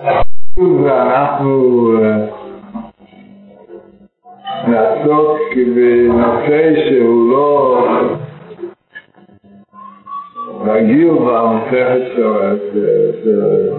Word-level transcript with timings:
אנחנו 0.00 1.92
נעסוק 4.68 5.38
בנושא 5.74 6.88
שהוא 6.88 7.30
לא 7.30 7.78
רגיל 10.64 11.10
והמופכת 11.10 12.00
שלו 12.14 12.52
את 12.52 12.60
זה. 12.72 13.70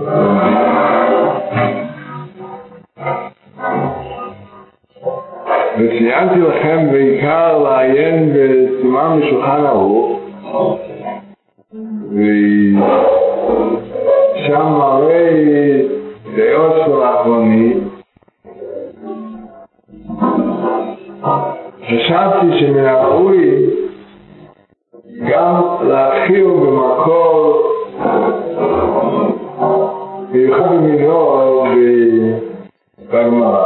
וציינתי 5.80 6.40
לכם 6.40 6.88
בעיקר 6.92 7.58
לעיין 7.58 8.34
בסימן 8.34 9.20
משולחן 9.20 9.66
ערוך 9.66 10.20
ושם 14.42 14.68
הרי 14.82 15.81
דעות 16.36 16.74
פולחוני. 16.86 17.74
חשבתי 21.88 22.60
שמן 22.60 22.86
הראוי 22.86 23.70
גם 25.30 25.62
להרחיב 25.82 26.48
במקור 26.48 27.64
בהלכות 30.32 30.72
מנהור 30.72 31.66
בגמרא, 33.10 33.66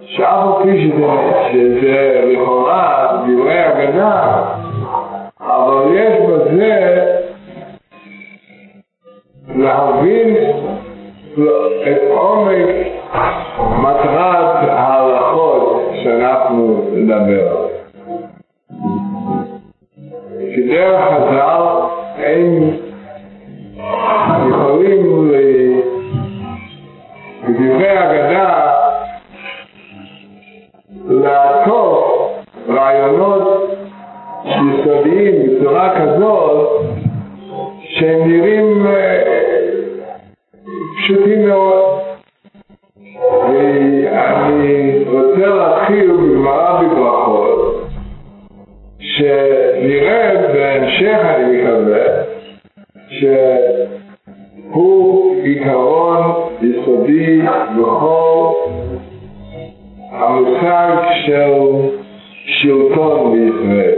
שאף 0.00 0.56
על 0.56 0.62
פי 0.62 0.92
שזה 1.52 2.22
לכאורה 2.26 3.22
דברי 3.26 3.58
הגנה, 3.58 4.42
אבל 5.40 5.94
יש 5.94 6.20
בזה 6.20 7.04
להבין 9.56 10.36
את 11.38 12.02
עומק 12.10 12.68
מטרת 13.78 14.68
ההלכות 14.68 15.90
שאנחנו 16.02 16.84
נדבר 16.92 17.66
שדרך 20.56 21.00
כדרך 21.00 21.00
חז"ל 21.00 21.62
אין 22.18 22.76
יכולים 24.48 25.30
בדברי 27.48 27.98
אגדה 27.98 28.70
לעקוף 31.08 32.04
רעיונות 32.68 33.70
יסודיים 34.44 35.34
בצורה 35.60 35.94
כזאת 36.00 36.82
שהם 37.82 38.28
נראים 38.28 38.86
אה, 38.86 39.53
פשוטים 41.04 41.46
מאוד. 41.48 42.00
ואני 43.42 45.04
רוצה 45.06 45.46
להתחיל 45.46 46.12
בגמרא 46.12 46.82
בברכות, 46.82 47.86
שנראה 49.00 50.34
בהמשך, 50.54 51.18
אני 51.24 51.62
מקווה, 51.62 52.06
שהוא 54.48 55.42
עיקרון 55.42 56.22
יסודי 56.62 57.40
בכל 57.78 58.52
המושג 60.12 60.96
של 61.26 61.52
שלטון 62.46 63.32
בישראל. 63.32 63.93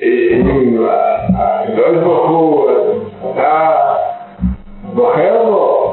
שאם 0.00 0.76
הקדוש 1.34 1.96
ברוך 2.04 2.30
הוא, 2.30 2.70
אתה 3.32 3.70
בוחר 4.94 5.42
בו, 5.46 5.92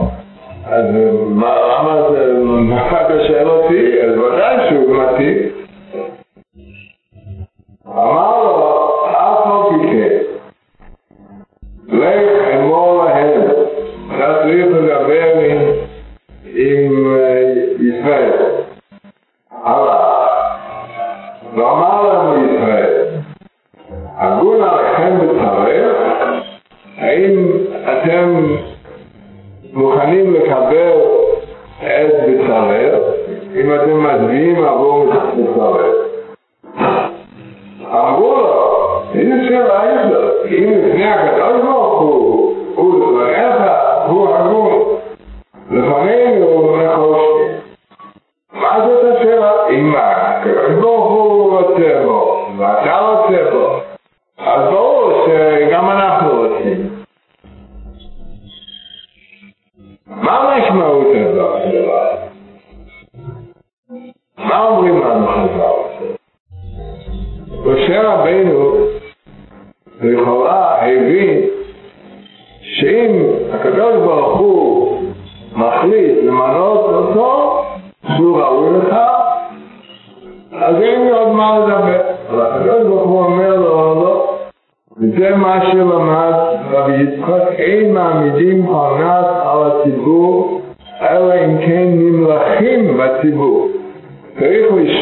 אז 0.65 0.85
מה, 1.27 1.55
למה 1.55 2.01
זה, 2.11 2.33
אחת 2.81 3.09
השאלות 3.09 3.63
היא, 3.69 4.02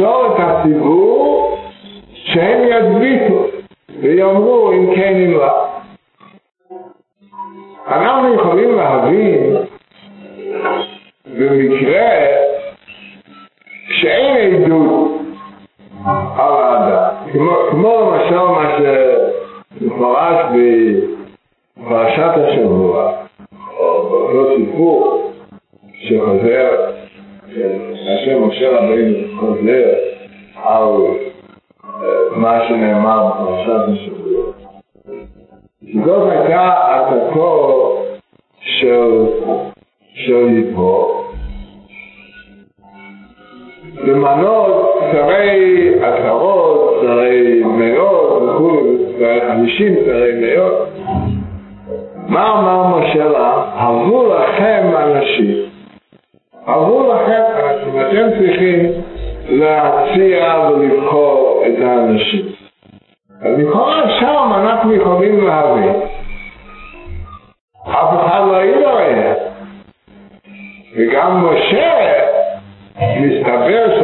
לשאול 0.02 0.28
את 0.28 0.40
הציבור 0.40 1.58
שהם 2.14 2.64
ידביטו 2.68 3.46
ויאמרו 4.00 4.72
אם 4.72 4.96
כן 4.96 5.14
נמלך. 5.14 5.52
אנחנו 7.88 8.34
יכולים 8.34 8.76
להבין 8.76 9.56
במקרה 11.26 12.10
שאין 13.90 14.64
עדות 14.64 15.12
על 16.38 16.54
האדם, 16.54 17.32
כמו, 17.32 17.52
כמו 17.72 18.12
למשל 18.12 18.36
מה 18.38 18.78
שמפורש 19.80 20.36
בפרשת 21.78 22.32
השבוע, 22.36 23.12
או 23.80 24.10
באותו 24.10 24.56
סיפור 24.56 25.32
שחוזר, 25.94 26.70
כאשר 27.56 28.40
משה 28.40 28.70
רבינו 28.70 29.31
חוזר 29.42 29.94
על 30.64 30.94
מה 32.36 32.60
שנאמר 32.68 33.28
בפרשת 33.28 33.82
השבוע. 33.94 34.44
זאת 36.06 36.32
הייתה 36.32 36.70
עתקו 36.90 37.98
של, 38.60 39.26
של 40.14 40.58
יתרו, 40.58 41.24
למנות 44.04 45.00
שרי 45.12 45.90
עשרות, 46.02 46.98
שרי 47.02 47.64
מאות 47.64 48.42
וכו', 48.44 48.80
שרי 49.20 49.40
חמישים, 49.48 49.96
שרי 50.06 50.32
מאות. 50.42 50.88
מה 52.28 52.60
אמר 52.60 52.98
משה 52.98 53.26
לה? 53.26 53.64
הלכו 53.74 54.34
לכם 54.34 54.90
אנשים. 54.98 55.72
הלכו 56.66 57.14
לכם 57.14 57.42
אנשים, 57.64 58.02
אתם 58.02 58.40
צריכים 58.40 58.71
להציע 59.62 60.60
ולבחור 60.70 61.64
את 61.68 61.84
האנשים. 61.84 62.46
אז 63.42 63.60
לכאורה 63.60 64.20
שם 64.20 64.52
אנחנו 64.56 64.94
יכולים 64.94 65.48
להבין. 65.48 65.94
אף 67.90 68.10
אחד 68.26 68.42
לא 68.48 68.56
העיד 68.56 68.84
עליהם. 68.84 69.36
וגם 70.96 71.46
משה 71.46 72.12
מסתבר 73.20 74.01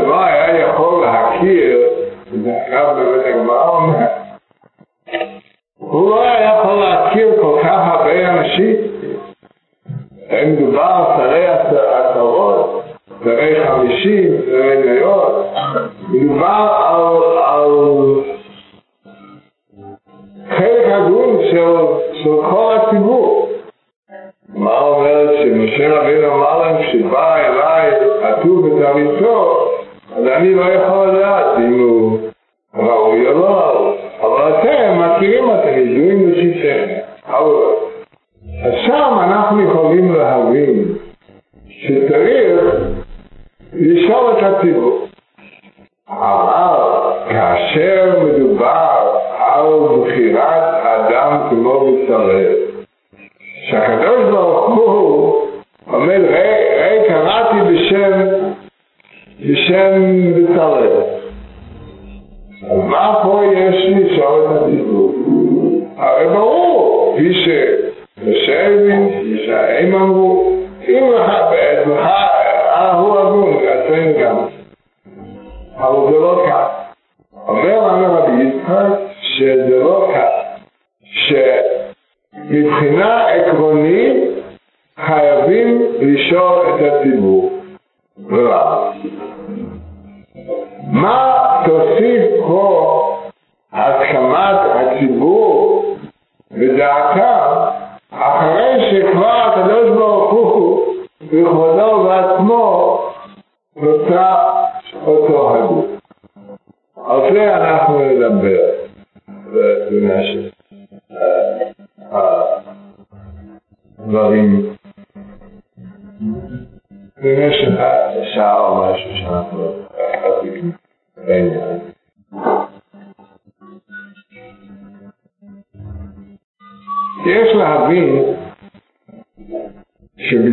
מדובר 16.38 16.70
על, 17.46 17.68
חלק 20.50 20.86
הגון 20.86 21.38
של, 21.52 21.76
כל 22.50 22.76
הציבור. 22.76 23.50
מה 24.56 24.80
אומרת 24.80 25.30
שמשה 25.42 26.00
רבינו 26.00 26.34
אמר 26.34 26.58
להם 26.58 26.78
כשבא 26.84 27.36
אליי 27.36 27.92
הטוב 28.24 28.68
בתריתו, 28.68 29.68
אז 30.16 30.24
אני 30.28 30.56
לא 30.56 30.64
יכול 30.64 31.08
לדעת 31.08 31.58
אם 31.58 31.77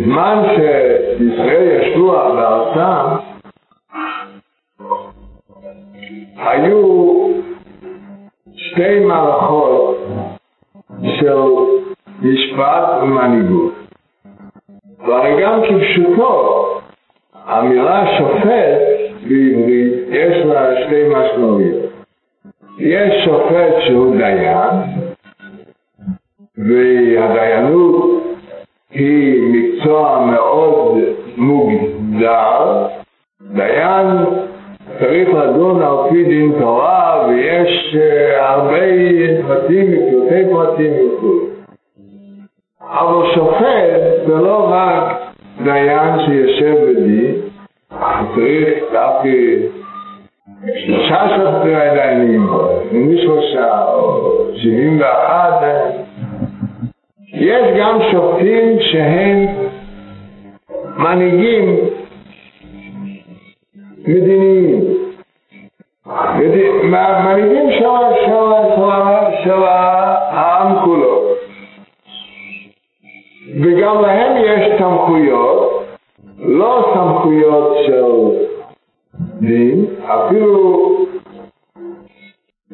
שבזמן 0.04 0.42
שישראל 0.56 1.80
ישבו 1.80 2.12
בארצם 2.12 3.16
היו 6.36 7.28
שתי 8.56 8.98
מערכות 9.00 9.96
של 11.20 11.38
משפט 12.22 12.88
ומנהיגות. 13.02 13.72
והרי 14.98 15.42
גם 15.42 15.60
כפשוטו, 15.62 16.80
המילה 17.44 18.18
שופט 18.18 18.80
בעברית 19.22 19.92
יש 20.08 20.46
לה 20.46 20.84
שתי 20.84 21.08
משמעויות. 21.08 21.92
יש 22.78 23.24
שופט 23.24 23.74
שהוא 23.86 24.16
דיין, 24.16 24.70
והדיינות 26.58 28.24
היא 28.90 29.73
מקצוע 29.84 30.26
מאוד 30.26 30.98
מוגדר. 31.36 32.86
דיין 33.40 34.06
צריך 34.98 35.28
לדון 35.28 35.82
על 35.82 35.96
פי 36.08 36.24
דין 36.24 36.52
תורה 36.58 37.26
ויש 37.28 37.96
הרבה 38.36 38.78
פרטים 39.46 39.86
ופרטי 39.92 40.44
פרטים 40.52 40.92
וכו'. 40.92 41.40
אבל 42.80 43.34
שופט 43.34 44.26
זה 44.26 44.34
לא 44.34 44.68
רק 44.70 45.16
דיין 45.64 46.14
שיושב 46.26 46.74
בדין, 46.88 47.34
צריך 48.34 48.78
דווקא 48.92 49.28
שלושה 50.76 51.26
שופטי 51.36 51.74
משלושה 52.92 53.84
או 53.84 54.30
שבעים 54.54 55.00
ואחת, 55.00 55.60
יש 57.34 57.78
גם 57.78 57.98
שופטים 58.12 58.78
שהם 58.80 59.63
מנהיגים 60.96 61.76
מדיניים, 63.98 64.80
מנהיגים 66.84 67.70
של, 67.70 67.84
של, 68.26 68.30
של, 68.76 69.44
של 69.44 69.62
העם 69.62 70.84
כולו. 70.84 71.24
וגם 73.62 74.02
להם 74.02 74.36
יש 74.44 74.78
סמכויות, 74.78 75.84
לא 76.38 76.94
סמכויות 76.94 77.76
של 77.86 78.04
דין, 79.40 79.84
אפילו 80.04 80.90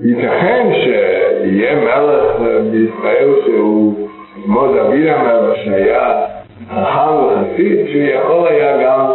ייתכן 0.03 0.71
שיהיה 0.75 1.75
מלך 1.75 2.37
בישראל 2.71 3.31
שהוא 3.45 4.09
כמו 4.45 4.67
דוד 4.67 5.07
המלך 5.07 5.57
שהיה 5.65 6.30
חכם 6.71 7.15
וחסיד, 7.15 7.87
שהוא 7.93 8.03
יכול 8.03 8.49
היה 8.49 8.83
גם 8.85 9.07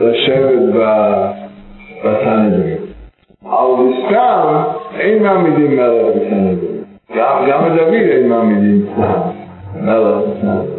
לשבת 0.00 0.74
בסנהדרין. 2.04 2.76
אבל 3.44 3.92
סתם 4.06 4.62
אין 4.98 5.22
מעמידים 5.22 5.76
מלך 5.76 6.16
בסנהדרין. 6.16 6.84
גם, 7.16 7.46
גם 7.50 7.76
דוד 7.76 7.94
אין 7.94 8.28
מעמידים 8.28 8.86
מלך 9.80 10.16
בסנהדרין. 10.16 10.76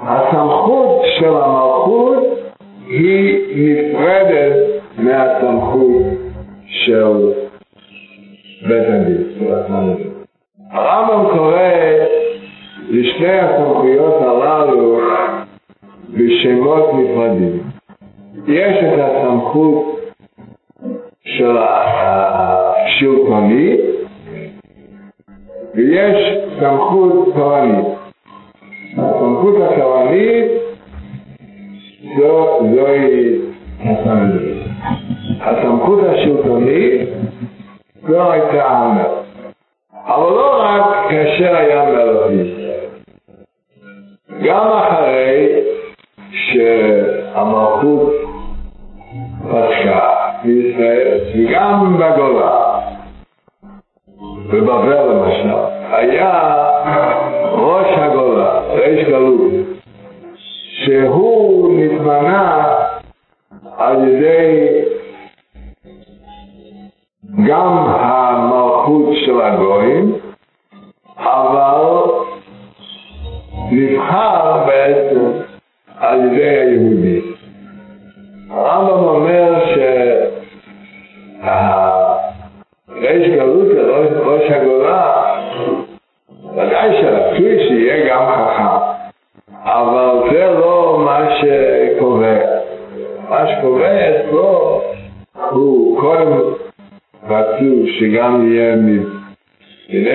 הסמכות 0.00 1.02
של 1.18 1.34
המלכות 1.36 2.45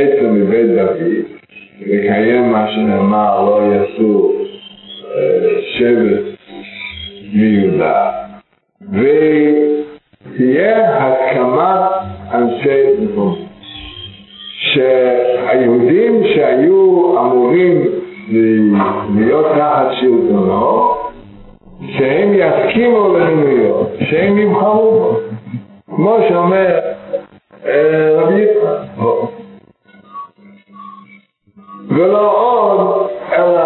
מנצר 0.02 0.32
מבית 0.32 0.68
דוד, 0.68 1.26
לקיים 1.82 2.52
מה 2.52 2.72
שנאמר 2.72 3.46
לא 3.46 3.62
יעשו 3.74 4.32
שבט 5.78 6.24
מיהודה, 7.34 8.12
ותהיה 10.34 10.98
הסכמת 10.98 11.92
אנשי 12.34 12.84
מקום. 13.00 13.36
שהיהודים 14.74 16.24
שהיו 16.34 17.14
אמורים 17.20 17.86
להיות 19.16 19.46
תחת 19.58 19.88
שלטונו, 20.00 20.94
שהם 21.98 22.34
יסכימו 22.34 23.18
למינויו, 23.18 23.84
שהם 24.10 24.38
יבחרו 24.38 24.92
בו. 24.92 25.20
כמו 25.96 26.18
שאומר 26.30 26.80
רבי 28.18 28.42
יצחק. 28.42 29.41
ולא 31.92 32.38
עוד, 32.38 33.08
אלא 33.34 33.62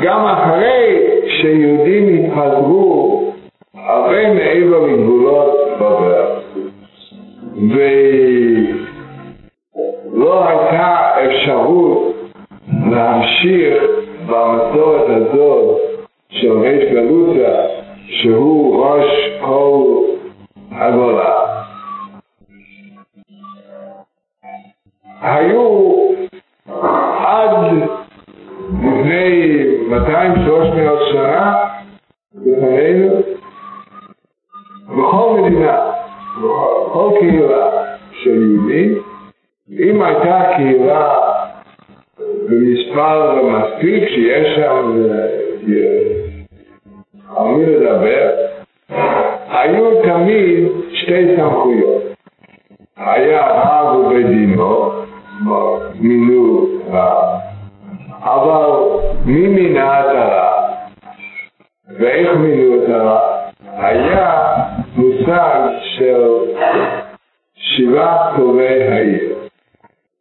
גם 0.00 0.26
אחרי 0.26 1.00
שיהודים 1.26 2.24
התפזרו 2.24 3.32
הרבה 3.74 4.34
מעבר 4.34 4.86
לגבולות 4.86 5.54
בבל, 5.80 6.24
ולא 10.14 10.48
הייתה 10.48 11.10
אפשרות 11.24 12.14
להמשיך 12.90 13.82
במסורת 14.26 15.08
הזאת 15.08 15.80
של 16.30 16.52
ריש 16.52 16.84
גלותא, 16.92 17.66
שהוא 18.06 18.84
ראש 18.84 19.23
שבעת 67.76 68.20
טובי 68.36 68.82
העיר. 68.82 69.34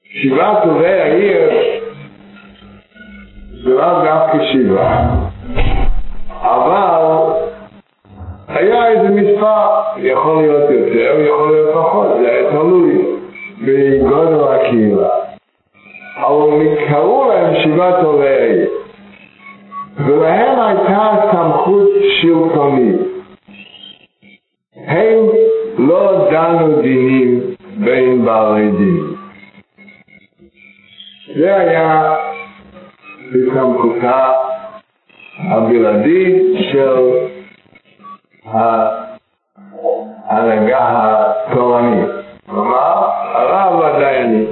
שבעת 0.03 0.63
טובי 0.63 1.01
העיר 1.01 1.50
זה 3.63 3.69
לא 3.69 4.03
דווקא 4.03 4.38
שבעה, 4.53 5.15
אבל 6.41 7.33
היה 8.48 8.88
איזה 8.88 9.10
מספר, 9.10 9.69
יכול 9.98 10.41
להיות 10.41 10.69
יותר, 10.69 11.19
יכול 11.19 11.51
להיות 11.51 11.74
פחות, 11.74 12.07
זה 12.19 12.29
היה 12.29 12.51
תלוי 12.51 13.05
בגודל 13.62 14.43
הקהילה. 14.43 15.10
אבל 16.17 16.75
קראו 16.88 17.29
להם 17.29 17.55
שבעת 17.63 18.03
עולי 18.03 18.27
העיר, 18.27 18.69
ולהם 20.05 20.60
הייתה 20.60 21.10
סמכות 21.31 21.89
שלטונית. 22.22 23.01
הם 24.75 25.19
לא 25.77 26.27
דנו 26.31 26.81
דינים 26.81 27.23
בין 27.86 28.25
דינים. 28.78 29.16
זה 31.36 31.56
היה 31.56 32.16
בסמכותה 33.32 34.30
הבלעדית 35.40 36.44
של 36.72 36.98
ההנהגה 40.30 40.80
התורנית, 40.82 42.10
כלומר 42.50 43.10
הרב 43.34 43.80
והדיינים. 43.80 44.46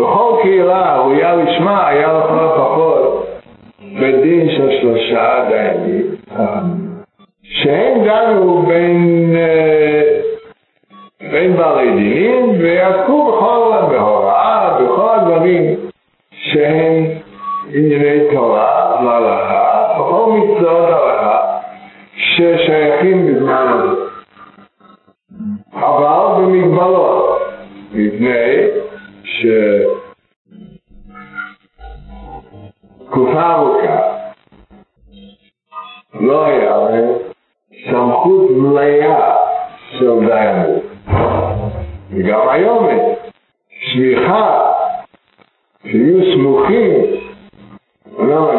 בכל 0.00 0.38
קהילה 0.42 0.96
ראויה 0.96 1.36
לשמה 1.36 1.88
היה 1.88 2.12
לכל 2.12 2.44
הפחות 2.44 3.26
בית 4.00 4.16
דין 4.22 4.48
של 4.56 4.70
שלושה 4.80 5.44
דיינים, 5.48 6.02
שהם 7.42 8.04
דנו 8.04 8.62
בין, 8.62 9.36
בין 11.32 11.56
בעלי 11.56 11.90
דינים 11.90 12.50
ועסקו 12.60 13.32
בכל, 13.32 13.72
בהוראה, 13.90 14.78
בכל 14.80 15.08
הדברים 15.14 15.76
שהם 16.30 17.04
ענייני 17.74 18.34
תורה 18.34 19.02
והלכה, 19.04 19.94
בכל 19.98 20.32
מקצועות 20.32 20.88
הלכה 20.88 21.58
ששייכים 22.14 23.26
בזמן 23.26 23.66
הזה. 23.68 24.02
אבל 25.74 26.42
במגבלות, 26.42 27.40
מפני 27.92 28.68
תקופה 33.06 33.52
ארוכה 33.52 33.98
לא 36.20 36.44
היה 36.44 36.76
להם 36.76 37.08
סמכות 37.90 38.50
מלאה 38.50 39.34
של 39.90 40.26
דיינות. 40.26 40.91
וגם 42.10 42.48
היום 42.48 42.88
סמיכה 43.92 44.72
שיהיו 45.82 46.34
סמוכים, 46.34 46.90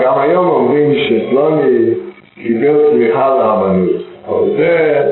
גם 0.04 0.20
היום 0.20 0.48
אומרים 0.48 0.94
שפלוני 0.94 1.94
קיבל 2.36 2.92
סמיכה 2.92 3.30
לרבנות, 3.30 4.02
אבל 4.28 4.58
זה 4.58 5.04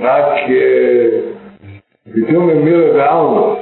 רק 0.00 0.26
פתאום 2.14 2.50
במילה 2.50 2.92
בעלמא. 2.92 3.54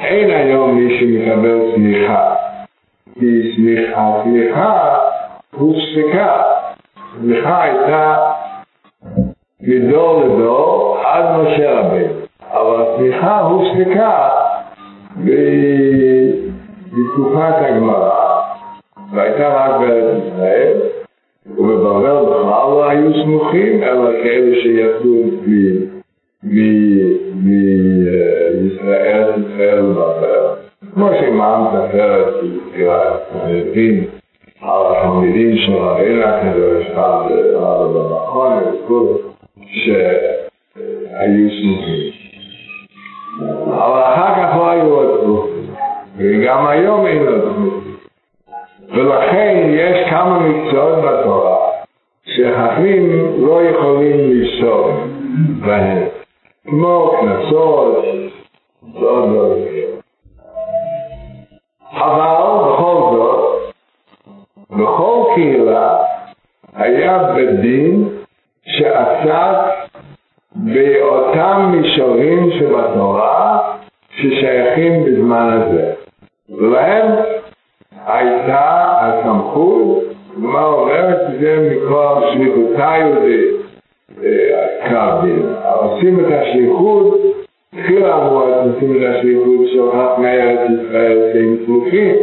אין 0.00 0.30
היום 0.30 0.74
מי 0.78 0.98
שמקבל 0.98 1.72
סמיכה, 1.74 2.34
כי 3.14 3.52
סמיכה, 3.56 4.20
סמיכה 4.24 4.98
הופסקה. 5.50 6.42
סמיכה 7.20 7.62
הייתה 7.62 8.16
מדור 9.60 10.24
לדור 10.24 10.98
עד 11.04 11.24
משה 11.36 11.80
רבינו, 11.80 12.19
אבל 12.52 12.82
הסמיכה 12.82 13.40
הופסקה 13.40 14.28
בתקופת 16.92 17.54
הגמרא, 17.58 18.40
והייתה 19.12 19.48
רק 19.48 19.80
בארץ 19.80 20.22
ישראל, 20.26 20.80
ובבבל 21.46 22.24
בכלל 22.24 22.70
לא 22.70 22.88
היו 22.88 23.22
סמוכים, 23.24 23.82
אלא 23.82 24.10
כאלה 24.22 24.62
שיצאו 24.62 25.30
מישראל, 28.54 29.42
ישראל 29.42 29.78
לבבל. 29.78 30.48
כמו 30.94 31.08
שאימם 31.08 31.66
ספרת, 31.70 32.34
מבין 33.48 34.04
על 34.62 34.82
התלמידים 34.90 35.56
של 35.56 36.22
הקדוש, 36.24 36.86
על 36.96 37.88
במכון 37.94 38.52
וכו', 38.84 39.18
שהיו 39.66 41.48
סמוכים. 41.60 42.09
וגם 46.50 46.66
היום 46.66 47.06
אין 47.06 47.28
עוד 47.28 47.40
סמוכים. 47.54 47.96
ולכן 48.88 49.70
יש 49.70 50.10
כמה 50.10 50.38
מקצועות 50.38 50.98
בתורה 51.04 51.56
שחכמים 52.24 53.10
לא 53.38 53.62
יכולים 53.62 54.30
לפסוק 54.30 54.90
בהם, 55.60 56.08
כמו 56.66 57.12
קנסות 57.20 58.04
ועוד 58.94 59.28
דברים. 59.28 59.88
אבל 61.92 62.36
בכל 62.72 62.96
זאת, 63.12 63.72
בכל 64.70 65.24
קהילה 65.34 65.96
היה 66.74 67.32
בית 67.34 67.60
דין 67.60 68.08
שעסק 68.66 69.90
באותם 70.54 71.72
מישורים 71.72 72.50
שבתורה 72.58 73.58
ששייכים 74.10 75.04
בזמן 75.04 75.60
הזה. 75.62 75.99
ולהם 76.58 77.06
הייתה 78.06 78.84
הסמכות, 79.00 80.04
מה 80.36 80.64
אומרת 80.64 81.18
זה 81.40 81.70
מכוח 81.70 82.22
שליחותי 82.32 83.00
וקרבין. 84.16 85.46
עושים 85.80 86.20
את 86.20 86.32
השליחות, 86.32 87.20
תחילה 87.76 88.16
אמרו 88.16 88.40
עושים 88.40 88.96
את 88.96 89.02
השליחות 89.08 89.66
של 89.72 89.82
חכמי 89.90 90.28
ארץ 90.28 90.70
ישראל 90.70 91.30
שהם 91.32 91.56
סמוכים, 91.66 92.14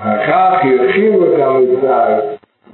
אחר 0.00 0.56
כך 0.56 0.64
הרחיבו 0.64 1.24
את 1.24 1.40
המושג 1.40 2.12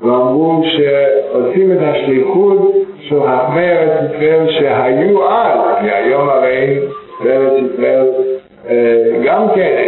ואמרו 0.01 0.63
שעושים 0.65 1.73
את 1.73 1.79
השליחות 1.81 2.73
של 3.01 3.21
חכמי 3.23 3.71
ארץ 3.71 4.11
ישראל 4.11 4.47
שהיו 4.51 5.29
אז, 5.29 5.59
כי 5.81 5.91
היום 5.91 6.29
הרי 6.29 6.79
בארץ 7.25 7.53
ישראל 7.63 8.07
גם 9.25 9.47
כן 9.55 9.80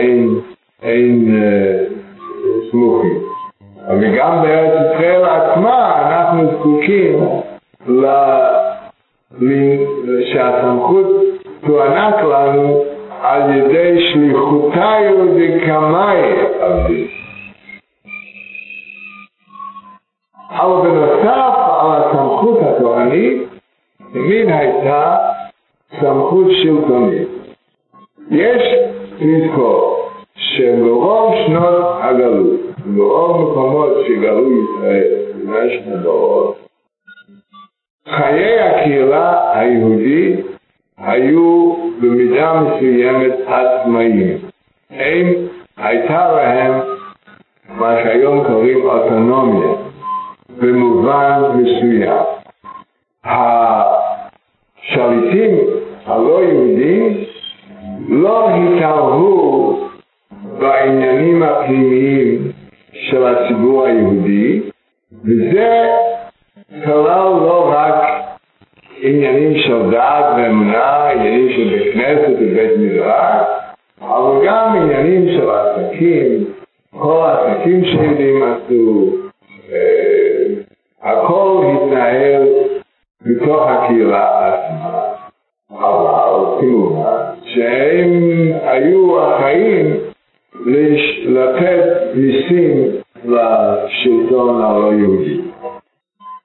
הלא 94.73 94.93
יהודי. 94.95 95.41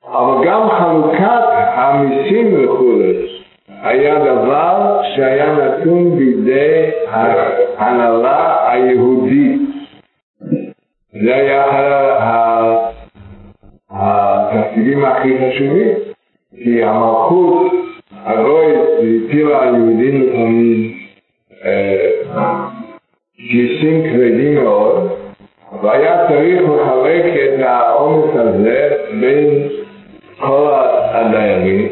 אבל 0.08 0.48
גם 0.48 0.70
חלוקת 0.70 1.44
המיסים 1.74 2.64
וכו' 2.64 3.02
היה 3.82 4.20
דבר 4.20 5.02
שהיה 5.16 5.56
נתון 5.56 6.16
בידי 6.18 6.90
ההנהלה 7.08 8.72
היהודית. 8.72 9.62
זה 11.12 11.36
היה 11.36 11.64
התפקידים 13.90 15.06
הכי 15.06 15.38
חשובים, 15.38 15.88
כי 16.64 16.84
המלכות 16.84 17.72
הגויית 18.26 18.80
הטילה 19.26 19.64
על 19.64 19.76
יהודים 19.76 20.22
לפעמים 20.22 20.98
גיסים 23.38 24.04
כבדים 24.04 24.56
מאוד, 24.56 25.17
והיה 25.82 26.28
צריך 26.28 26.62
לחלק 26.62 27.26
את 27.26 27.66
העומס 27.66 28.36
הזה 28.36 28.90
בין 29.20 29.68
כל 30.40 30.68
הדיירים, 31.12 31.88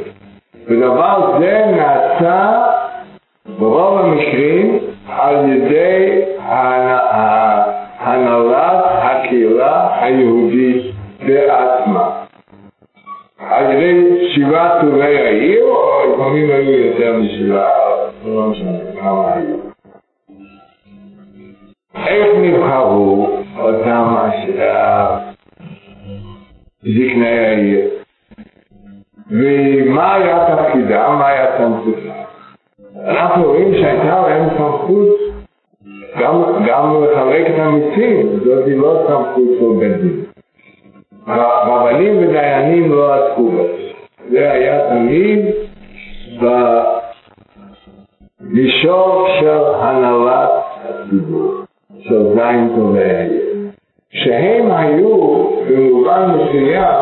ודבר 0.68 1.40
זה 1.40 1.66
נעשה 1.76 2.66
ברוב 3.60 3.98
המקרים 4.00 4.80
על 5.10 5.50
ידי 5.50 6.22
הנהלת 8.00 8.84
הקהילה 8.86 10.04
היהודית 10.04 10.94
בעצמה. 11.26 12.10
על 13.40 13.72
ידי 13.72 14.28
שבעת 14.36 14.82
טובי 14.82 15.18
העיר, 15.18 15.64
או 15.64 16.14
לפעמים 16.14 16.50
היו 16.52 16.72
יותר 16.72 17.14
משבעה, 17.18 17.70
לא 18.26 18.42
משנה 18.42 18.78
כמה 19.02 19.34
היו. 19.34 19.56
איך 22.08 22.28
נבחרו 22.42 23.45
אותם 23.58 24.16
זקני 26.82 27.40
העיר? 27.40 27.90
ומה 29.32 30.16
היה 30.16 30.48
תפקידם, 30.48 31.16
מה 31.20 31.28
היה 31.28 31.46
סמכותם? 31.58 32.10
אנחנו 33.08 33.44
רואים 33.44 33.74
שהייתה 33.74 34.22
להם 34.28 34.50
סמכות 34.50 35.08
גם, 36.20 36.42
גם 36.68 37.04
לחלק 37.04 37.48
את 37.50 37.60
המיסים, 37.60 38.40
זאת 38.46 38.68
לא 38.68 39.04
סמכות 39.08 39.50
של 39.60 39.80
בית 39.80 40.02
דין. 40.02 40.24
רבנים 41.28 42.18
ודיינים 42.18 42.92
לא 42.92 43.14
עסקו 43.14 43.52
בזה. 43.52 43.86
זה 44.30 44.52
היה 44.52 44.90
תמיד 44.90 45.40
במישור 48.42 49.28
של 49.40 49.62
הנהלת 49.76 50.50
הציבור, 50.84 51.54
של 52.00 52.24
זין 52.36 52.70
טובי 52.76 53.45
שהם 54.16 54.72
היו 54.72 55.46
במובן 55.70 56.32
מסוים 56.36 56.96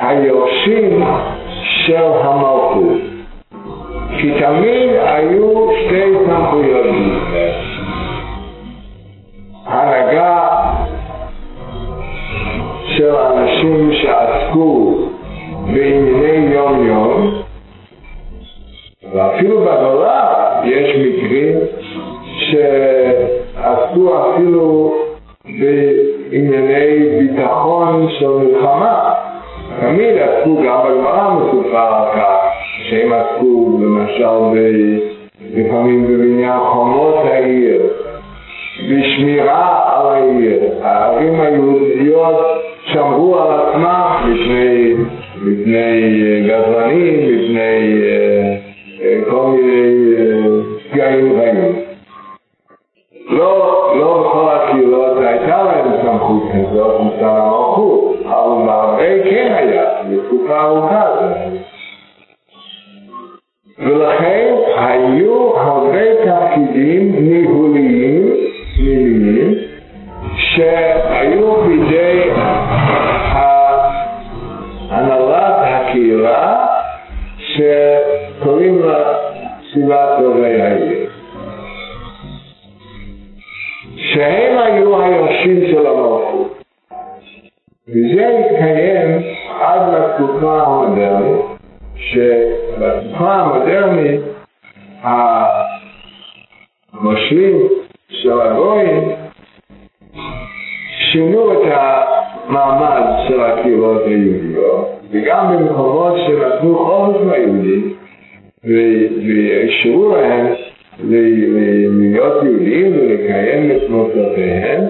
היורשים 0.00 1.04
של 1.86 2.04
המלכות. 2.22 2.98
כי 4.20 4.30
תמיד 4.40 4.90
היו 5.04 5.68
שתי 5.86 6.02
סמכויות. 6.26 6.86
הנהגה 9.66 10.48
של 12.86 13.16
אנשים 13.16 13.90
שעסקו 13.92 14.81
ולקיים 113.12 113.70
את 113.70 113.90
מוסדותיהם, 113.90 114.84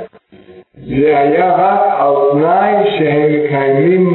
זה 0.75 1.19
היה 1.19 1.55
רק 1.55 1.81
על 1.99 2.15
תנאי 2.33 2.91
שהם 2.99 3.33
מקיימים 3.33 4.13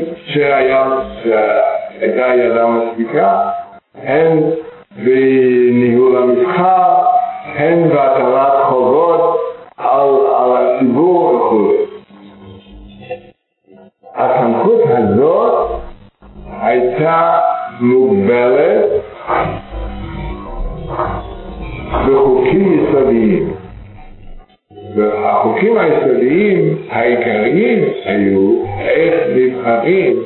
הביטחוניים 0.00 0.14
שהיום 0.26 0.92
הייתה 2.00 2.26
ידה 2.36 2.66
מספיקה, 2.66 3.50
הן 3.94 4.38
בניהול 4.96 6.16
המסחר, 6.22 6.96
הן 7.56 7.88
בהטלת 7.88 8.52
חובות 8.68 9.40
על, 9.76 10.08
על 10.36 10.56
הציבור 10.56 11.34
וכו'. 11.34 11.72
הסמכות 14.14 14.80
הזאת 14.86 15.70
הייתה 16.60 17.38
מוגבלת 17.80 18.84
בחוקים 22.06 22.84
יסודיים. 22.84 23.59
והחוקים 25.00 25.78
היסודיים 25.78 26.76
העיקריים 26.88 27.84
היו 28.04 28.64
איך 28.80 29.14
נבחרים 29.36 30.22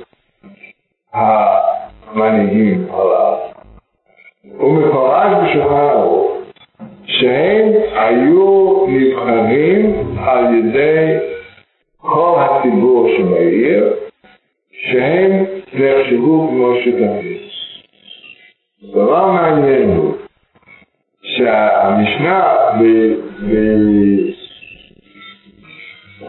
המנהיגים 1.12 2.86
עליו. 2.90 3.38
ומפורש 4.60 5.32
בשולחן 5.44 5.74
ערוך 5.74 6.36
שהם 7.06 7.72
היו 7.94 8.86
נבחרים 8.88 9.94
על 10.18 10.54
ידי 10.54 11.18
כל 11.98 12.38
הציבור 12.38 13.08
שבעיר, 13.16 13.94
שהם 14.72 15.44
נחשבו 15.74 16.48
כמו 16.48 16.74
שותפים. 16.84 17.38
דבר 18.92 19.26
מעניין 19.26 19.96
הוא 19.96 20.14
שהמשנה 21.22 22.54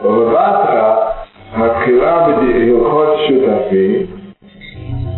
בבטרה 0.04 1.12
הבחירה 1.54 2.28
בהלכות 2.28 3.18
שותפים, 3.28 4.06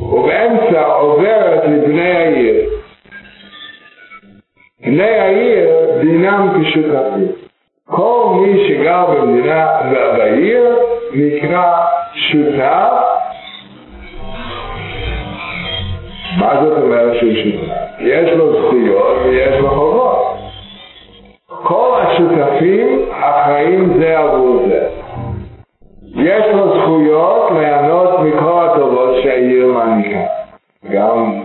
ובאמצע 0.02 0.86
עוברת 0.86 1.64
לבני 1.66 2.12
העיר. 2.12 2.70
בני 4.82 5.20
העיר 5.20 5.70
דינם 6.02 6.64
כשותפים. 6.64 7.28
כל 7.86 8.34
מי 8.42 8.68
שגר 8.68 9.06
במדינה 9.06 9.68
בעיר 10.18 10.76
נקרא 11.14 11.86
שותף. 12.14 12.92
מה 16.38 16.62
זאת 16.64 16.78
אומרת 16.84 17.16
שהוא 17.20 17.34
שותף? 17.34 17.74
יש 18.00 18.30
לו 18.30 18.62
זכויות 18.62 19.18
ויש 19.26 19.60
לו 19.60 19.70
חובות. 19.70 20.27
כל 21.68 22.00
השותפים 22.02 23.00
אחראים 23.12 24.00
זה 24.00 24.20
עבור 24.20 24.62
זה. 24.68 24.88
יש 26.16 26.46
לו 26.54 26.80
זכויות 26.80 27.52
ליהנות 27.52 28.20
מכל 28.20 28.66
הטובות 28.66 29.16
שהעיר 29.24 29.68
מעניקה. 29.68 30.20
גם, 30.92 31.44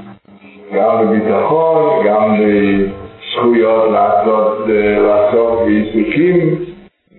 גם 0.75 0.97
בביטחון, 1.01 2.07
גם 2.07 2.37
בזכויות 2.39 3.91
לעשות, 3.91 4.59
לעסוק 5.07 5.61
בעיסוקים 5.65 6.65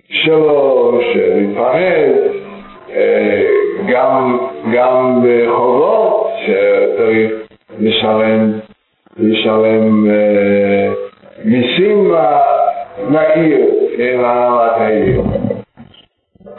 שלו, 0.08 1.00
של 1.12 1.34
להתפרנס, 1.36 2.16
אה, 2.94 3.42
גם, 3.88 4.38
גם 4.72 5.20
בחובות 5.22 6.30
שצריך 6.46 7.32
לשלם, 7.80 8.52
לשלם 9.18 10.10
אה, 10.10 10.92
מיסים 12.98 13.12
לעיר, 13.12 13.66
להנהלת 13.98 14.72
העיר. 14.76 15.22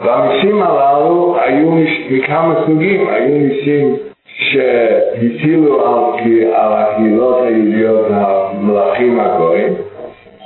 והמיסים 0.04 0.62
הללו 0.62 1.36
היו 1.40 1.70
מכמה 2.10 2.54
סוגים, 2.66 3.08
היו 3.08 3.34
מיסים 3.34 3.96
שהטילו 4.26 5.86
על, 5.86 6.72
הקהילות 6.72 7.42
היהודיות 7.42 8.06
המלכים 8.10 9.20
הגויים, 9.20 9.74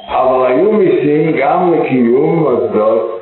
אבל 0.08 0.46
היו 0.46 0.72
מיסים 0.72 1.32
גם 1.40 1.74
לקיום 1.74 2.38
מוסדות 2.38 3.20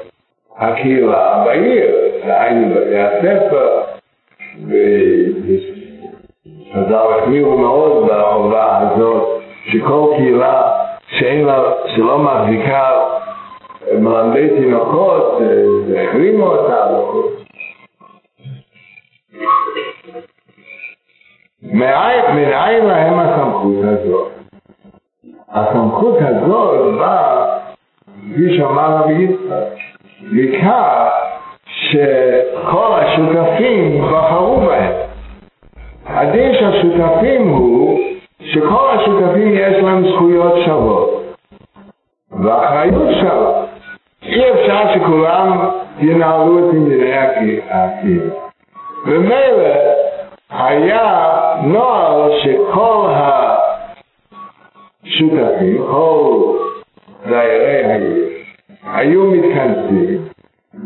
הקהילה 0.58 1.42
בעיר, 1.44 1.96
דהיינו 2.26 2.74
בתי 2.74 2.98
הספר, 2.98 3.80
וחז"ל 6.74 6.94
החמירו 6.94 7.58
מאוד 7.58 8.06
בחובה 8.06 8.78
הזאת 8.78 9.40
שכל 9.66 10.12
קהילה 10.16 10.77
שאין 11.18 11.44
לה, 11.44 11.62
שלא 11.86 12.18
מחזיקה 12.18 12.92
מלמדי 13.98 14.48
תינוקות, 14.48 15.38
החרימו 15.96 16.46
אותה. 16.46 16.78
מאין 21.62 22.86
להם 22.86 23.18
הסמכות 23.18 23.84
הזאת? 23.84 24.32
הסמכות 25.48 26.16
הזאת 26.20 26.94
באה, 26.98 27.58
כפי 28.32 28.56
שאמר 28.56 28.96
רבי 28.96 29.12
יצחק, 29.12 29.78
מכך 30.32 31.08
שכל 31.66 32.92
השותפים 32.94 34.02
בחרו 34.02 34.56
בהם. 34.56 34.92
הדין 36.06 36.54
של 36.54 36.66
השותפים 36.66 37.48
הוא 37.48 38.07
שכל 38.42 38.90
השותפים 38.90 39.52
יש 39.54 39.82
להם 39.82 40.08
זכויות 40.08 40.52
שוות 40.64 41.24
ואחריות 42.42 43.08
שווה. 43.20 43.64
אי 44.22 44.52
אפשר 44.52 44.94
שכולם 44.94 45.68
ינהלו 45.98 46.58
את 46.58 46.74
ענייני 46.74 47.12
הקהילה. 47.70 48.34
ומילא 49.06 49.74
היה 50.50 51.34
נוהל 51.62 52.30
שכל 52.42 53.06
השותפים, 55.04 55.84
כל 55.90 56.56
דיירי 57.26 57.84
העיר, 57.84 58.28
היו 58.84 59.24
מתכנסים 59.30 60.24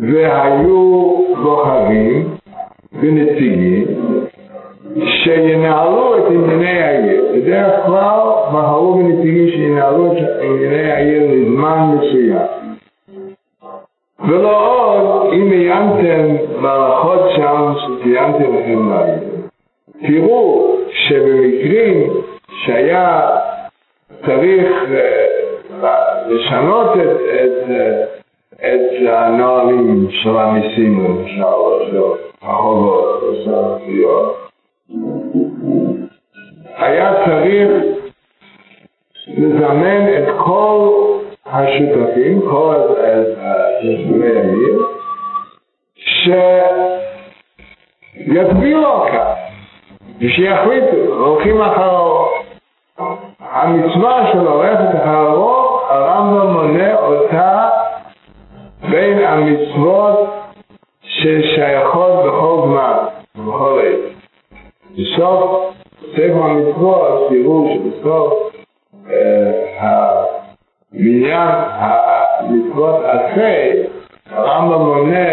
והיו 0.01 1.17
בוחרים 1.43 2.35
ונציגים 2.93 3.87
שינהלו 5.07 6.19
את 6.19 6.23
ענייני 6.31 6.83
העיר. 6.83 7.25
בדרך 7.35 7.87
כלל 7.87 8.21
בחרו 8.53 8.95
בנציגים 8.95 9.49
שינהלו 9.51 10.13
את 10.13 10.19
ענייני 10.43 10.93
העיר 10.93 11.23
לזמן 11.31 11.97
מסוים. 11.97 12.47
ולא 14.29 14.67
עוד 14.67 15.33
אם 15.33 15.51
עיינתם 15.51 16.37
בהלכות 16.63 17.21
שם 17.37 17.73
שציינתי 17.79 18.43
לכם 18.43 18.89
בעיר. 18.89 19.19
תראו 20.07 20.77
שבמקרים 20.91 22.11
שהיה 22.65 23.29
צריך 24.27 24.67
אה, 24.91 26.03
לשנות 26.29 26.97
את, 26.97 27.21
את, 27.45 27.71
את 28.59 29.09
הנהלים 29.09 30.07
של 30.11 30.37
המיסים 30.37 31.05
למשל, 31.05 31.45
או 31.45 31.79
של 31.91 32.03
החובות, 32.43 33.23
התביעות, 33.47 34.42
היה 36.83 37.13
צריך 37.25 37.71
לזמן 39.29 40.07
את 40.19 40.29
כל 40.39 40.89
השותפים, 41.47 42.41
כל 42.41 42.77
יושבי 43.83 44.39
העיר, 44.39 44.87
שיצביעו 48.25 48.87
על 48.87 49.11
כך, 49.13 49.35
ושיחליטו, 50.21 50.97
הולכים 50.97 51.61
אחר 51.61 52.13
המצווה 53.41 54.33
של 54.33 54.39
הולכת 54.39 54.97
אחרו, 55.03 55.81
הרמב"ם 55.89 56.53
מונה 56.53 56.95
אותה 56.99 57.69
בין 58.91 59.19
המצוות 59.19 60.31
ששייכות 61.03 62.25
בכל 62.25 62.63
זמן, 62.67 62.97
בכל 63.35 63.81
עת. 63.83 64.13
בסוף 64.99 65.75
ספר 66.11 66.43
המצוות 66.45 67.31
תראו 67.31 67.75
שבסוף 67.75 68.53
המניין 69.79 71.49
המצוות 71.59 73.05
אחרי 73.05 73.83
הרמב"ם 74.31 74.83
מונה 74.83 75.29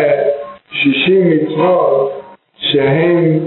שישים 0.71 1.29
מצוות 1.29 2.21
שהן 2.57 3.39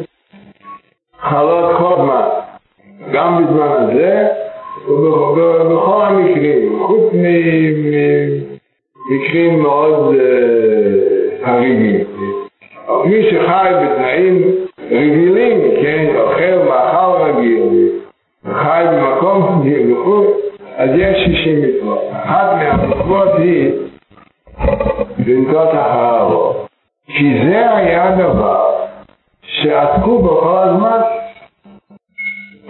חלות 1.20 1.76
כל 1.78 1.94
זמן, 1.96 2.28
גם 3.12 3.44
בזמן 3.44 3.68
הזה 3.78 4.28
ובכל 4.88 6.02
המקרים, 6.02 6.78
חוץ 6.86 7.12
ממקרים 9.12 9.62
מאוד 9.62 10.14
חריגים. 11.44 12.04
מי 13.04 13.22
שחי 13.30 13.70
בתנאים 13.82 14.42
רגילים, 14.90 15.60
כן, 15.82 16.06
אוכל 16.16 16.58
רגיל, 16.58 16.91
חי 18.52 18.84
במקום 18.92 19.62
וכו', 19.92 20.26
אז 20.76 20.90
יש 20.96 21.24
שישים 21.24 21.62
מצוות. 21.62 21.98
אחת 22.12 22.52
מהמצוות 22.52 23.28
היא 23.38 23.72
לנקוט 25.26 25.68
אחריו. 25.68 26.52
כי 27.06 27.38
זה 27.44 27.76
היה 27.76 28.16
דבר 28.16 28.86
שעסקו 29.42 30.18
בו 30.18 30.40
כל 30.40 30.58
הזמן. 30.58 31.00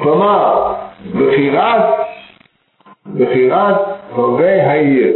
כלומר, 0.03 0.75
בחירת, 1.15 1.85
בחירת 3.15 3.81
הורי 4.15 4.61
העיר 4.61 5.15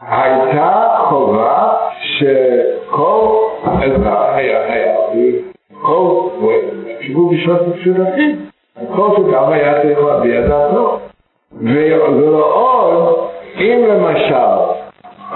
הייתה 0.00 0.88
חובה 1.08 1.74
שכל 2.02 3.48
אזרח 3.64 4.26
היה 4.34 4.72
היה, 4.72 4.96
כל, 5.82 6.28
תחשבו 6.98 7.30
בשותפים, 7.30 8.48
כל 8.86 9.08
שותף 9.16 9.48
היה 9.50 9.82
צריך 9.82 9.98
להביע 9.98 10.40
דעתו. 10.40 10.98
ולא 11.62 12.54
עוד, 12.54 13.28
אם 13.60 13.84
למשל, 13.88 14.34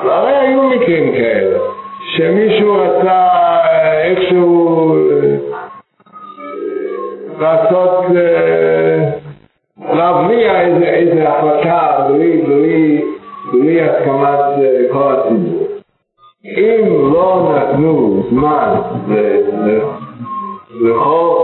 הרי 0.03 0.37
היו 0.37 0.63
מקרים 0.63 1.13
כאלה, 1.13 1.59
שמישהו 2.17 2.75
רצה 2.75 3.29
איכשהו 4.03 4.97
לעשות, 7.41 8.05
להבליע 9.95 10.61
איזה, 10.61 10.85
איזה 10.85 11.29
החלטה 11.29 12.07
בלי, 12.09 12.43
בלי, 12.43 13.05
בלי 13.53 13.83
הסכמת 13.83 14.39
כל 14.93 15.15
הציבור. 15.15 15.67
אם 16.45 17.13
לא 17.13 17.55
נתנו 17.57 18.23
זמן 18.31 18.75
לכל 20.81 21.43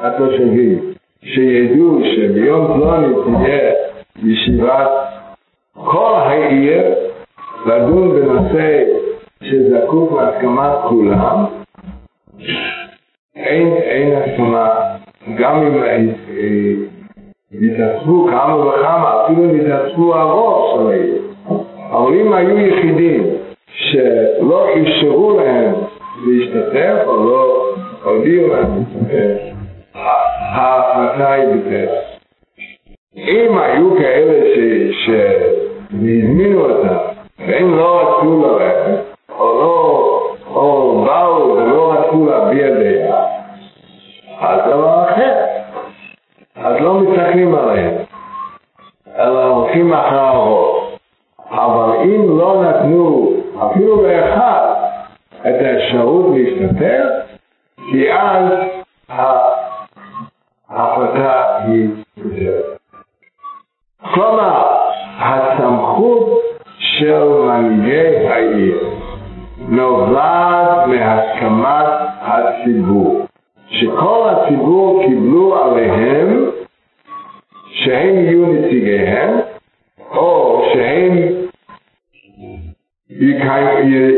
התושבים 0.00 0.97
שידעו 1.22 2.00
שביום 2.04 2.66
פלוני 2.66 3.14
תהיה 3.24 3.72
ישיבת 4.24 4.90
כל 5.74 6.12
העיר 6.14 6.82
לדון 7.66 8.10
בנושא 8.10 8.84
שזקוק 9.42 10.12
להסכמת 10.12 10.70
כולם, 10.88 11.44
אין, 13.36 13.72
אין 13.76 14.12
הסכמה, 14.16 14.70
גם 15.38 15.62
אם 15.62 15.82
התאספו 17.52 18.26
כמה 18.30 18.56
וכמה, 18.56 19.24
אפילו 19.24 19.54
התאספו 19.54 20.14
הרוב 20.14 20.76
של 20.76 20.90
העיר. 20.90 21.22
אבל 21.90 22.14
אם 22.20 22.32
היו 22.32 22.58
יחידים 22.58 23.24
שלא 23.68 24.66
אפשרו 24.82 25.40
להם 25.40 25.74
להשתתף 26.26 27.06
או 27.06 27.16
לא 27.16 27.64
הודיעו 28.04 28.48
להם 28.48 28.84
ההחלטה 30.48 31.32
היא 31.32 31.44
בטבע. 31.46 32.00
אם 33.16 33.58
היו 33.58 33.96
כאלה 33.98 34.40
שהזמינו 35.04 36.60
אותם 36.60 36.96
והם 37.38 37.76
לא 37.76 38.00
רצו 38.00 38.46
ללכת, 38.46 39.00
או 39.38 39.60
לא, 39.60 40.20
או 40.54 41.04
באו 41.06 41.56
ולא 41.56 41.92
רצו 41.92 42.26
להביע 42.26 42.66
דעה, 42.70 43.24
אז 44.40 44.60
דבר 44.66 45.04
אחר. 45.04 45.34
אז 46.56 46.76
לא 46.80 46.94
מסתכלים 46.94 47.54
עליהם, 47.54 47.94
אלא 49.18 49.44
הולכים 49.44 49.92
אחר 49.92 50.18
הרוב. 50.18 50.88
אבל 51.50 51.96
אם 52.04 52.38
לא 52.38 52.62
נתנו 52.62 53.32
אפילו 53.58 54.02
לאחד 54.02 54.74
את 55.40 55.54
האפשרות 55.60 56.34
להשתתף, 56.34 57.04
כי 57.90 58.12
אז 58.12 58.42
ההחלטה 60.70 61.58
היא 61.64 61.88
בסדר. 62.16 62.62
כלומר, 64.14 64.76
הסמכות 65.18 66.42
של 66.78 67.24
מנהיגי 67.24 68.28
העיר 68.28 68.90
נובעת 69.58 70.86
מהסכמת 70.86 71.86
הציבור, 72.20 73.26
שכל 73.68 74.28
הציבור 74.30 75.02
קיבלו 75.06 75.64
עליהם 75.64 76.50
שהם 77.72 78.14
יהיו 78.14 78.46
נציגיהם, 78.46 79.38
או 80.10 80.62
שהם 80.72 81.18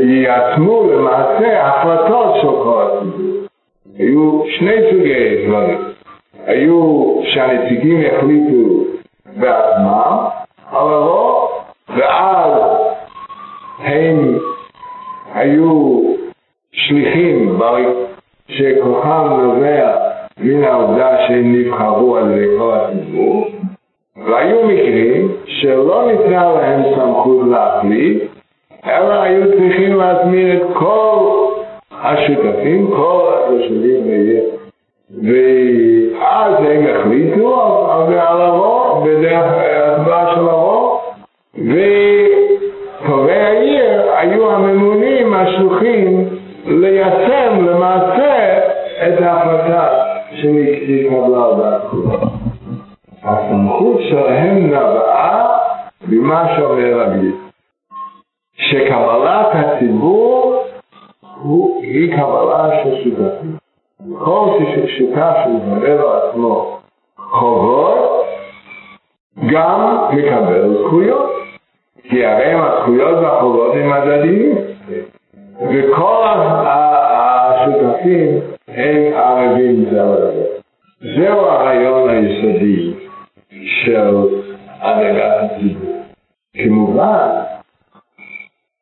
ייעצמו 0.02 0.90
למעשה 0.92 1.66
החלטות 1.66 2.34
של 2.40 2.48
כל 2.48 2.82
הציבור. 2.82 3.46
היו 3.98 4.42
שני 4.58 4.76
סוגי 4.90 5.46
דברים. 5.46 5.89
היו 6.50 7.14
שהנציגים 7.24 8.00
יחליטו 8.00 8.84
בעצמם, 9.36 10.16
אבל 10.70 10.90
לא, 10.90 11.50
ואז 11.96 12.52
הם 13.78 14.38
היו 15.34 16.00
שליחים 16.72 17.58
שכוחם 18.48 19.28
נובע 19.42 19.96
מן 20.38 20.64
העובדה 20.64 21.16
שהם 21.26 21.54
נבחרו 21.54 22.16
על 22.16 22.30
ידי 22.30 22.58
כל 22.58 22.74
הציבור, 22.74 23.46
והיו 24.26 24.66
מקרים 24.66 25.28
שלא 25.46 26.12
ניתנה 26.12 26.52
להם 26.52 26.82
סמכות 26.94 27.46
להחליט, 27.50 28.22
אלא 28.86 29.22
היו 29.22 29.50
צריכים 29.50 29.96
להזמין 29.96 30.56
את 30.56 30.62
כל 30.72 31.46
השותפים, 31.92 32.90
כל 32.90 33.32
התושבים 33.34 34.04
בעיר. 34.04 35.99
ואז 36.40 36.54
הם 36.58 36.86
החליטו 36.86 37.86
על 37.92 38.40
הרוב, 38.40 39.08
בדרך 39.08 39.52
הצבעה 39.52 40.34
של 40.34 40.48
הרוב, 40.48 41.00
וטובי 41.54 43.32
העיר 43.32 44.12
היו 44.16 44.50
הממונים 44.50 45.34
השלוחים 45.34 46.28
ליישם 46.66 47.66
למעשה 47.66 48.58
את 49.08 49.22
ההחלטה 49.22 49.88
שנתקבלה 50.34 51.44
על 51.44 51.60
הסמכות 53.22 54.00
שלהם 54.08 54.66
נבעה 54.66 55.46
ממה 56.08 56.56
שאומר 56.56 57.00
רבי 57.00 57.30
שקבלת 58.56 59.46
הציבור 59.52 60.64
היא 61.82 62.16
קבלה 62.16 62.68
של 62.84 63.04
שותפים. 63.04 63.59
כל 64.18 64.58
שותף 64.98 65.36
שמקבל 65.44 65.90
על 65.90 66.28
עצמו 66.30 66.78
חובות, 67.16 68.26
גם 69.52 69.98
מקבל 70.12 70.74
זכויות. 70.78 71.30
כי 72.02 72.26
הרי 72.26 72.52
הזכויות 72.52 73.18
והחובות 73.18 73.74
הם 73.74 73.92
הדדיים. 73.92 74.54
וכל 75.60 76.24
השותפים 77.50 78.40
הם 78.68 79.12
ערבים 79.14 79.84
זה 79.90 80.02
לזה. 80.02 80.46
זהו 81.00 81.38
הרעיון 81.38 82.08
היסודי 82.08 82.92
של 83.64 84.16
הנהגת 84.80 85.50
הציבור. 85.50 86.02
כמובן 86.56 87.28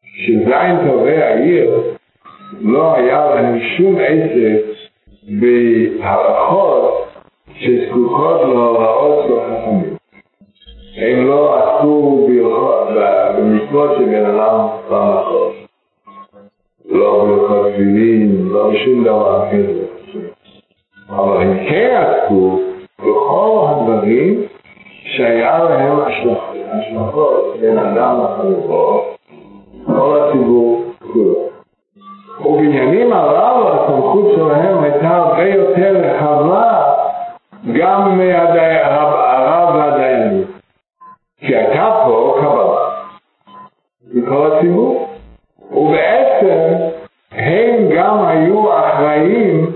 שזין 0.02 0.88
טובי 0.88 1.22
העיר 1.22 1.80
לא 2.60 2.94
היה 2.94 3.34
להם 3.34 3.58
שום 3.76 3.96
עסק 4.00 4.77
בהלכות 5.28 7.08
שזקוקות 7.54 8.40
להוראות 8.40 9.24
של 9.26 9.34
חכמים. 9.40 9.96
הם 10.96 11.26
לא 11.26 11.58
עשו 11.58 12.26
במצוות 13.36 13.90
שבן 13.98 14.24
אדם 14.24 14.66
לא 14.90 15.20
נכון. 15.20 15.52
לא 16.88 17.24
בהלכות 17.24 17.72
תפילין, 17.72 18.48
לא 18.48 18.70
בשום 18.70 19.04
דבר 19.04 19.44
כזה. 19.52 19.84
אבל 21.10 21.42
הם 21.42 21.58
כן 21.68 22.04
עסקו 22.04 22.60
בכל 22.98 23.66
הדברים 23.68 24.42
שהיה 25.02 25.64
להם 25.64 25.98
השלכות 26.00 27.56
בין 27.60 27.78
אדם 27.78 28.20
לחברו, 28.24 29.02
כל 29.86 30.20
הציבור 30.20 30.84
כולו. 31.12 31.47
ובעניינים 32.48 33.12
הללו 33.12 33.68
הסמכות 33.68 34.32
שלהם 34.34 34.82
הייתה 34.82 35.08
הרבה 35.08 35.48
יותר 35.48 35.96
רחבה 35.96 36.94
גם 37.72 38.18
מהרב 38.18 39.74
והדיינים. 39.74 40.44
כי 41.40 41.56
הייתה 41.56 42.02
פה 42.04 42.36
קבלה 42.40 42.78
מכל 44.14 44.52
הציבור. 44.52 45.08
ובעצם 45.72 46.74
הם 47.32 47.88
גם 47.96 48.24
היו 48.24 48.78
אחראים 48.78 49.72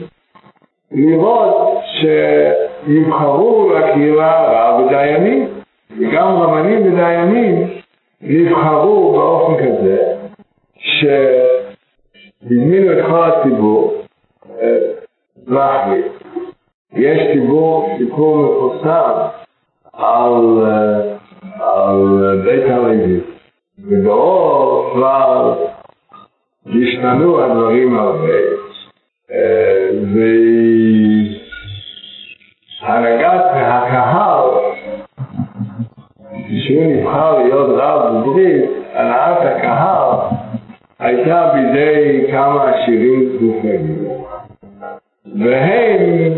לראות 0.92 1.78
שיבחרו 2.00 3.72
לקהילה 3.78 4.44
רב 4.46 4.80
ודיינים, 4.80 5.48
וגם 6.00 6.37
רבנים 6.37 6.92
ודיינים 6.92 7.68
נבחרו 8.22 9.12
באופן 9.12 9.64
כזה 9.64 10.14
ש... 10.78 11.04
הזמינו 12.44 12.92
את 12.92 13.05
כל 13.07 13.24
הציבור 13.24 14.02
להחליט. 15.46 16.07
יש 16.92 17.18
ציבור, 17.33 17.96
סיפור 17.98 18.37
מפורסם 18.37 19.11
על, 19.92 20.64
על 21.61 22.42
בית 22.44 22.70
הלוי, 22.70 23.20
ובאור 23.78 24.90
כבר 24.94 25.64
השתנו 26.66 27.44
הדברים 27.44 27.98
הרבה, 27.98 28.38
והנהגת 32.83 33.44
הקהל, 33.52 34.48
כשהוא 36.48 36.85
נבחר 36.85 37.38
להיות 37.38 37.70
רב 37.70 38.16
בברית, 38.16 38.70
הנהגת 38.94 39.57
הקהל 39.57 40.41
הייתה 41.02 41.50
בידי 41.54 42.26
כמה 42.30 42.70
עשירים 42.70 43.28
גופנים, 43.40 44.04
והם 45.40 46.32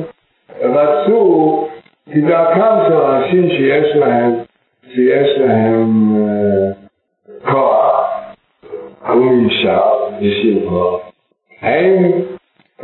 רצו 0.63 1.67
כדרכם 2.13 2.75
של 2.89 2.95
אנשים 2.97 3.49
שיש 3.49 3.97
להם, 3.97 4.33
שיש 4.95 5.39
להם 5.39 6.17
uh, 6.17 7.51
כוח 7.51 8.11
וממשל 9.09 9.69
ושלטון, 10.21 10.99
הם 11.63 12.13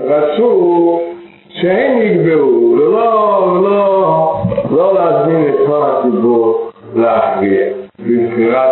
רצו 0.01 1.01
שהם 1.49 2.03
יקבעו, 2.03 2.73
ולא, 2.73 3.63
לא, 3.63 4.43
לא 4.71 4.95
להזמין 4.95 5.49
את 5.49 5.55
כל 5.67 5.83
הציבור 5.83 6.71
להכריע 6.95 7.67
בבחירת 7.99 8.70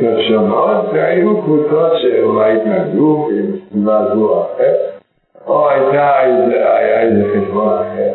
פוליטיקות 0.00 0.24
שונות, 0.28 0.86
והיו 0.92 1.42
קבוצות 1.42 1.92
שאולי 2.02 2.56
התנגדו 2.56 3.28
מסיבה 3.30 4.04
זו 4.14 4.28
או 4.28 4.42
אחרת, 4.42 5.00
או 5.46 5.70
הייתה 5.70 6.22
איזה, 6.22 7.24
חשבון 7.34 7.68
אחר. 7.68 8.12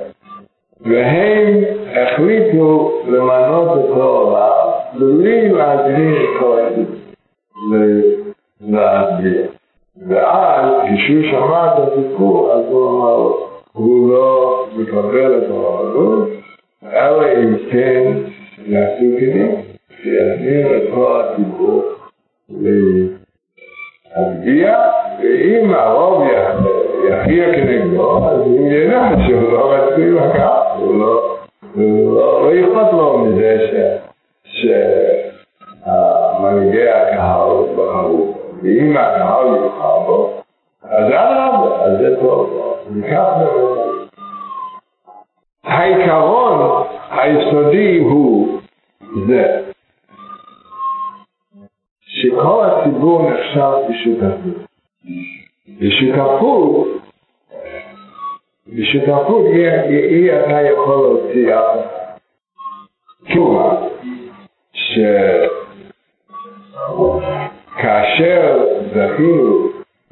והם 0.81 1.63
החליטו 1.95 2.91
למנות 3.07 3.77
אותו 3.77 4.27
רב, 4.27 4.69
בלי 4.99 5.49
את 5.49 6.39
כל 6.39 6.59
להסביר. 8.61 9.47
ואז 10.07 10.65
כשהוא 10.95 11.23
שמע 11.31 11.67
את 11.67 11.79
הסיפור, 11.79 12.51
אז 12.51 12.65
הוא 12.69 12.89
אמר, 12.89 13.31
הוא 13.73 14.09
לא 14.09 14.65
מקבל 14.77 15.37
את 15.37 15.49
הרבנות, 15.49 16.29
אלא 16.93 17.25
אם 17.33 17.55
כן 17.71 18.13
יעשו 18.65 19.05
כנים, 19.19 19.70
את 20.07 20.83
כל 20.93 21.21
הציבור 21.21 21.83
להצביע, 24.15 24.77
ואם 25.19 25.73
הרוב 25.73 26.23
יכריע 27.09 27.53
כנגדו, 27.53 28.29
אז 28.29 28.39
הוא 28.39 28.71
ידע 28.71 29.09
שהוא 29.27 29.51
לא 29.51 29.73
מצביע 29.77 30.25
לקח, 30.25 30.51
הוא 30.77 30.99
לא, 30.99 31.37
לא 32.15 32.51
אכפת 32.53 32.93
לו 32.93 33.17
מזה 33.17 33.57
שמנהיגי 35.83 36.89
הקהל 36.89 37.49
בחרו. 37.75 38.37
ואם 38.63 38.97
הקהל 38.97 39.47
יבחר 39.47 39.99
בו, 39.99 40.41
אז 40.83 41.05
אדרבה, 41.07 41.85
אז 41.85 41.97
זה 41.97 42.15
טוב, 42.21 42.75
ניקח 42.89 43.27
ממנו. 43.37 43.81
העיקרון 45.63 46.83
היסודי 47.11 47.99
הוא 47.99 48.59
זה 49.27 49.70
שכל 52.21 52.65
הציבור 52.65 53.31
נחשב 53.31 53.71
בשותפות. 53.89 54.65
בשותפות, 55.79 56.87
בשותפות 58.67 59.45
אי 59.89 60.39
אתה 60.39 60.61
יכול 60.61 60.95
להוציא 60.95 61.55
אף 61.55 61.77
תשובה 63.25 63.71
שכאשר 67.73 68.57
זכינו 68.93 69.69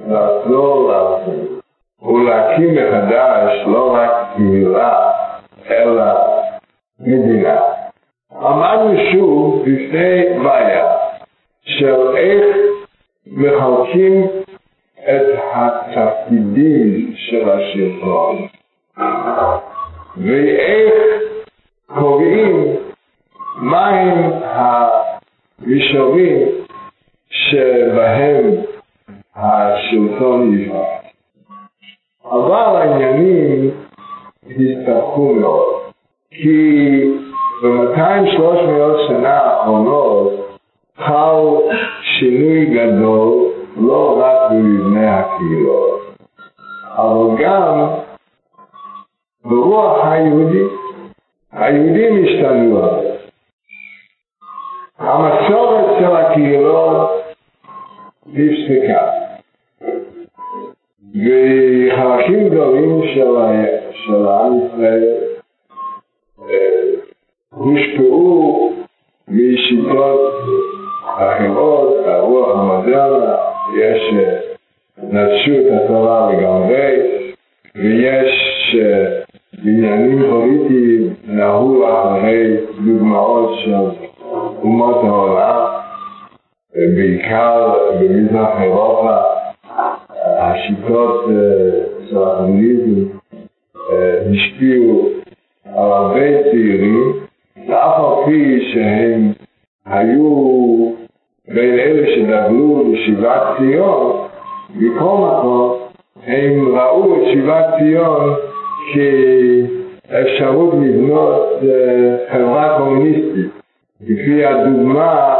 לחזור 0.08 0.92
לעצמנו 0.92 1.60
ולהקים 2.02 2.76
מחדש 2.76 3.64
לא 3.68 3.94
רק 3.94 4.12
קהילה 4.36 5.12
אלא 5.70 6.14
מדינה. 7.00 7.62
עמדנו 8.42 8.94
שוב 9.12 9.62
בפני 9.62 10.40
בעיה 10.44 10.99
של 11.70 12.18
איך 12.18 12.56
מחלקים 13.28 14.26
את 15.00 15.40
התפקידים 15.54 17.14
של 17.16 17.50
השלטון 17.50 18.48
ואיך 20.18 20.94
קובעים 21.88 22.76
מהם 23.62 24.32
המישורים 24.44 26.48
שבהם 27.30 28.56
השלטון 29.36 30.60
יפעל. 30.60 30.80
אבל 32.26 32.76
העניינים 32.76 33.72
הסתבכו 34.46 35.34
מאוד, 35.34 35.76
כי 36.32 37.02
ב-200-300 37.64 39.08
שנה 39.08 39.38
האחרונות 39.38 40.49
חל 41.00 41.46
שינוי 42.02 42.66
גדול 42.66 43.52
לא 43.78 44.22
רק 44.22 44.52
במבנה 44.52 45.20
הקהילות, 45.20 46.02
אבל 46.96 47.44
גם 47.44 47.88
ברוח 49.46 50.06
היהודי. 50.06 50.64
היהודים 51.52 52.26
השתנו 52.26 52.78
הרבה. 52.78 53.10
המסורת 54.98 55.86
של 56.00 56.16
הקהילות 56.16 57.10
נפסקה. 58.26 59.10
וחלקים 61.16 62.50
גדולים 62.50 63.02
של, 63.14 63.36
של 63.94 64.28
עם 64.28 64.54
ישראל 64.66 65.16
הושפעו 67.50 68.74
משיטות 69.28 70.34
אחרות, 71.20 72.06
הרוח 72.06 72.60
המודרנה, 72.60 73.36
יש 73.78 74.14
נטשו 75.04 75.52
את 75.52 75.82
התורה 75.84 76.32
לגמרי, 76.34 76.96
ויש 77.76 78.76
בעניינים 79.64 80.24
פוליטיים 80.30 81.14
נהו 81.28 81.84
אחרי 81.88 82.58
דוגמאות 82.86 83.60
של 83.64 83.76
אומות 84.62 85.04
העולם, 85.04 85.66
בעיקר 86.76 87.74
במזרח 88.00 88.62
אירופה, 88.62 89.18
השיטות 90.40 91.26
של 92.10 92.18
הקומוניזם 92.24 93.10
השפיעו 94.34 95.10
על 95.66 95.92
הרבה 95.92 96.44
צעירים, 96.44 97.14
ואף 97.68 98.00
על 98.00 98.26
פי 98.26 98.72
שהם 98.74 99.32
היו 99.86 100.99
בין 101.54 101.80
אלה 101.80 102.08
שדגלו 102.16 102.94
לשיבת 102.94 103.42
ציון, 103.58 104.28
מכל 104.76 105.04
מקום 105.04 105.78
הם 106.28 106.78
ראו 106.78 107.16
את 107.16 107.28
שיבת 107.32 107.66
ציון 107.80 108.36
כאפשרות 108.94 110.74
לבנות 110.74 111.60
חברה 112.32 112.78
קומוניסטית, 112.78 113.52
לפי 114.02 114.46
הדוגמה 114.46 115.36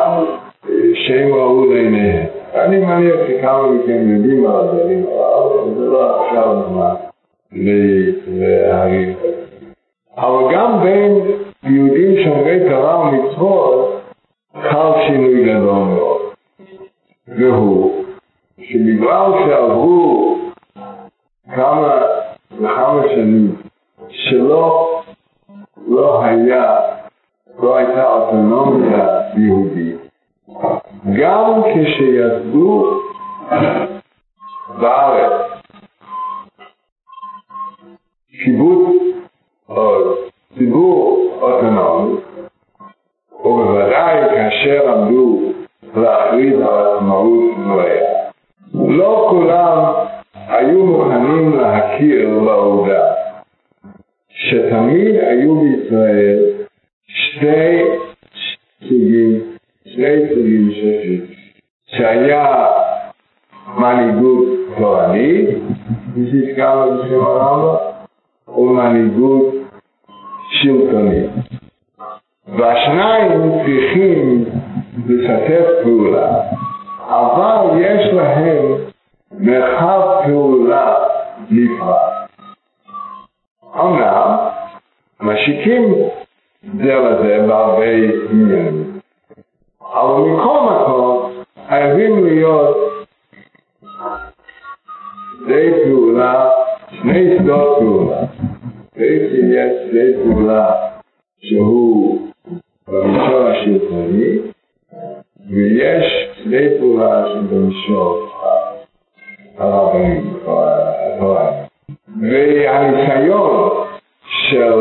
שהם 0.94 1.34
ראו 1.34 1.74
לעיניהם. 1.74 2.26
אני 2.56 2.78
מניח 2.78 3.16
שכמה 3.28 3.72
מכם 3.72 4.16
יודעים 4.16 4.48
על 4.48 4.56
הדברים 4.56 5.06
הללו, 5.06 5.74
זה 5.80 5.86
לא 5.86 6.26
עכשיו 6.26 6.44
הזמן 6.52 6.94
להעריך. 8.28 9.18
אבל 10.18 10.56
גם 10.56 10.80
בין 10.84 11.20
יהודים 11.64 12.24
שומרי 12.24 12.60
תורה 12.70 13.00
ומצוות 13.00 13.99
חל 14.54 14.92
שינוי 15.08 15.44
גדול 15.44 15.88
מאוד. 15.88 16.22
והוא 17.28 18.06
שבגלל 18.62 19.32
שעברו 19.46 20.38
כמה 21.56 22.02
וכמה 22.52 23.02
שנים 23.16 23.56
שלא 24.10 25.02
לא 25.88 26.24
היה, 26.24 26.80
לא 27.60 27.78
הייתה 27.78 28.08
אוטונומיה 28.08 29.08
יהודית, 29.38 29.98
גם 31.22 31.62
כשיסדו 31.64 33.02
בארץ 34.80 35.52
קיבוץ 38.44 38.96
או 39.70 39.96
ציבור 40.58 41.34
אוטונומי, 41.42 42.16
ובוודאי 43.46 44.30
כאשר 44.30 44.92
עמדו 44.92 45.40
להכריז 45.96 46.54
על 46.54 46.98
עצמאות 46.98 47.58
גבוהה, 47.60 47.98
לא 48.74 49.28
כולם 49.30 49.94
היו 50.48 50.86
מוכנים 50.86 51.60
להכיר 51.60 52.40
בעובדה 52.46 53.14
שתמיד 54.30 55.16
היו 55.16 55.62
בישראל 55.62 56.40
שתי 57.08 57.82
סוגים, 58.82 59.42
שני 59.86 60.30
סוגים 60.30 60.72
של 60.72 61.26
שהיה 61.86 62.66
מנהיגות 63.78 64.48
תורנית, 64.78 65.50
כפי 66.12 66.32
שהזכרנו 66.32 67.04
בשם 67.04 67.22
הרמב"ם, 67.26 67.76
ומנהיגות 68.58 69.56
שלטונית. 70.52 71.59
והשניים 72.58 73.52
צריכים 73.66 74.46
לשתף 75.08 75.66
פעולה, 75.84 76.42
אבל 77.08 77.82
יש 77.82 78.14
להם 78.14 78.66
מרחב 79.32 80.02
פעולה 80.26 80.96
נפרד. 81.50 82.10
אמנם 83.76 84.38
משיקים 85.22 85.94
זה 86.78 86.96
לזה 86.96 87.46
בהרבה 87.48 87.86
עניינים, 88.32 89.00
אבל 89.82 90.22
מכל 90.22 90.60
מקום 90.62 91.32
חייבים 91.68 92.26
להיות 92.26 92.78
שתי 95.34 95.72
פעולה, 95.84 96.50
שני 96.90 97.38
שדות 97.38 97.78
פעולה. 97.80 98.18
בעצם 98.96 99.52
יש 99.52 99.72
שדה 99.92 100.24
פעולה 100.24 100.76
שהוא 101.40 102.29
במישור 102.92 103.48
השלטוני, 103.48 104.38
ויש 105.50 106.30
שדה 106.44 106.80
פעולה 106.80 107.26
שבמישור 107.34 108.26
הרבנים, 109.58 110.34
והניסיון 112.22 113.70
של 114.26 114.74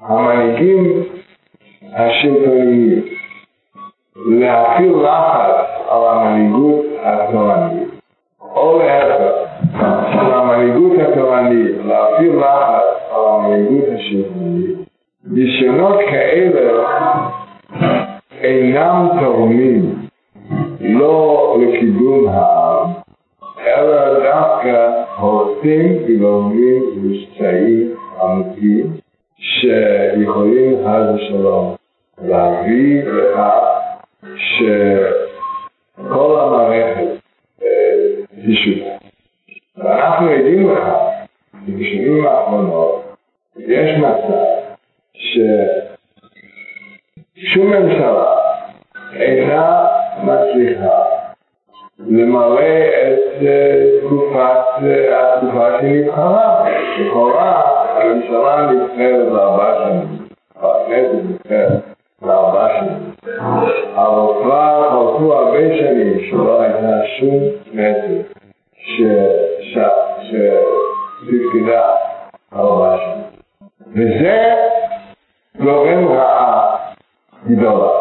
המנהיגים 0.00 1.02
השלטוניים 1.92 3.02
להפעיל 4.16 4.92
לחץ 4.92 5.66
על 5.88 6.00
המנהיגות 6.08 6.84
התורנית, 7.02 7.88
או 8.40 8.78
להפך, 8.78 9.32
של 10.12 10.32
המנהיגות 10.34 10.92
התורנית 10.98 11.76
להפעיל 11.84 12.36
לחץ 12.36 12.84
על 13.10 13.24
המנהיגות 13.28 13.84
השלטונית, 13.94 14.71
ניסיונות 15.26 15.98
כאלה 16.10 16.84
אינם 18.40 19.08
תורמים 19.20 19.94
לא 20.80 21.56
לקידום 21.60 22.28
העם, 22.28 22.88
אלא 23.66 24.14
דווקא 24.14 25.02
הורסים 25.18 25.96
וגורמים 26.08 26.82
מבצעים 26.96 27.94
אמיתיים 28.22 28.86
שיכולים 29.36 30.76
חס 30.84 31.14
ושלום 31.14 31.74
להביא 32.24 33.02
לכך 33.04 33.62
שכל 34.36 36.40
המערכת 36.40 37.08
תשובה. 38.30 38.90
ואנחנו 39.76 40.28
עדים 40.28 40.70
לכך 40.70 40.98
שבשנים 41.66 42.26
האחרונות 42.26 43.02
יש 43.58 43.98
מצב 43.98 44.61
ששום 47.36 47.66
ממשלה 47.66 48.36
אינה 49.16 49.86
מצליחה 50.22 51.02
למלא 51.98 52.60
את 53.02 53.18
תקופת 54.06 54.58
התקופה 55.12 55.68
שנבחרה. 55.80 56.64
לכאורה 57.00 57.62
הממשלה 57.96 58.70
נבחרת 58.70 59.32
לארבע 59.32 59.74
שנים, 59.84 60.08
הכנסת 60.56 61.24
נבחרת 61.24 61.72
לארבע 62.22 62.68
שנים, 62.78 63.12
אבל 63.94 64.42
כבר 64.42 64.88
חלפו 64.90 65.32
הרבה 65.32 65.78
שנים 65.78 66.20
שלא 66.30 66.62
הייתה 66.62 67.00
שום 67.18 67.38
כנסת 67.72 68.24
שתפקדה 71.22 71.82
ארבע 72.52 72.96
שנים. 72.96 73.22
וזה 73.94 74.61
גורם 75.62 76.08
רעה 76.08 76.76
גדולה. 77.46 77.92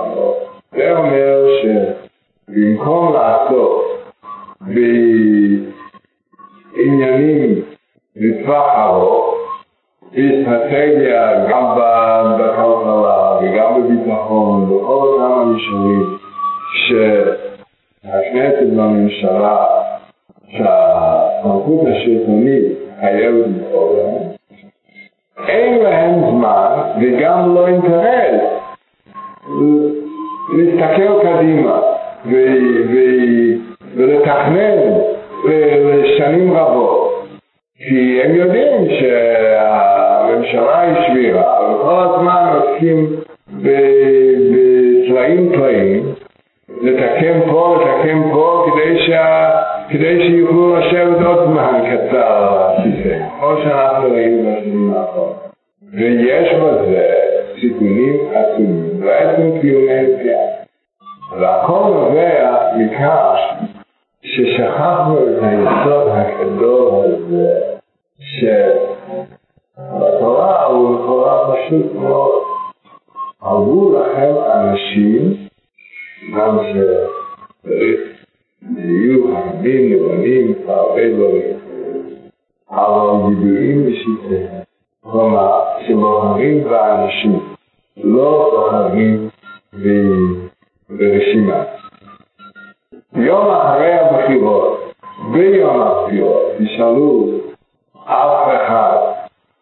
זה 0.71 0.97
אומר 0.97 1.45
שבמקום 1.61 3.13
לעסוק 3.13 3.83
בעניינים 6.75 7.61
לטווח 8.15 8.65
ארוך, 8.75 9.35
באסטרטגיה 10.11 11.47
גם 11.49 11.75
בכלכלה 12.39 13.39
וגם 13.41 13.81
בביטחון 13.81 14.71
ובכל 14.71 14.93
אותם 14.93 15.31
המישורים 15.31 16.17
שהכנסת 16.87 18.67
והממשלה, 18.77 19.65
שהסמכות 20.49 21.87
השלטונית 21.87 22.63
חייבת 22.99 23.45
לפעול 23.47 23.97
להם, 23.97 24.40
אין 25.47 25.83
להם 25.83 26.13
זמן 26.29 26.81
וגם 27.01 27.55
לא 27.55 27.67
אינטרס 27.67 28.41
להסתכל 30.53 31.13
קדימה 31.23 31.79
ולתכנן 33.95 34.77
לשנים 35.45 36.53
רבות. 36.53 37.27
כי 37.77 38.21
הם 38.23 38.35
יודעים 38.35 38.87
שהממשלה 38.99 40.79
היא 40.79 40.95
שבירה 41.07 41.71
וכל 41.71 41.99
הזמן 41.99 42.53
עוסקים 42.53 43.07
בצלעים 43.49 45.51
טלאים 45.53 46.13
לתקן 46.81 47.39
פה, 47.51 47.77
לתקן 47.81 48.21
פה 48.31 48.65
כדי, 48.65 48.99
שה, 48.99 49.49
כדי 49.89 50.27
שיוכלו 50.27 50.75
לשבת 50.75 51.25
עוד 51.25 51.47
זמן 51.47 51.81
קצר 51.91 52.17
על 52.17 52.77
הכיסא 52.77 53.30
כמו 53.41 53.57
שאנחנו 53.63 54.11
ראינו 54.11 54.51
בשנים 54.51 54.93
האחרונות. 54.93 55.35
ויש 55.93 56.53
בזה 56.53 57.13
סיכונים 57.61 58.15
עצומים. 58.33 59.03
ועצם 59.03 59.61
קיומי 59.61 60.17
פגיעה 60.17 60.41
והכל 61.39 61.79
נובע 61.93 62.59
מכך 62.77 63.35
ששכחנו 64.21 65.17
את 65.17 65.43
היסוד 65.43 66.07
הגדול 66.07 67.05
הזה 67.05 67.49
שבתורה 69.79 70.65
הוא 70.65 70.95
לכאורה 70.95 71.55
פשוט 71.55 71.95
מאוד. 71.95 72.43
אמרו 73.43 73.99
לכם 73.99 74.33
אנשים 74.53 75.33
גם 76.37 76.57
שצריך 76.69 77.99
יהיו 78.77 79.23
חכמים 79.27 79.93
נבונים 79.93 80.53
והרבה 80.65 81.09
דברים 81.09 81.60
אבל 82.71 83.29
גיבורים 83.29 83.85
בשיטה 83.85 84.53
כלומר 85.03 85.61
שבוחרים 85.87 86.63
באנשים 86.63 87.39
לא 87.97 88.49
בוחרים 88.51 89.29
ברשימה 90.89 91.63
יום 93.15 93.47
אחרי 93.49 93.93
הבחירות, 93.93 94.93
ביום 95.31 95.81
הבחירות, 95.81 96.41
תשאלו 96.57 97.27
אף 98.05 98.47
אחד, 98.55 98.97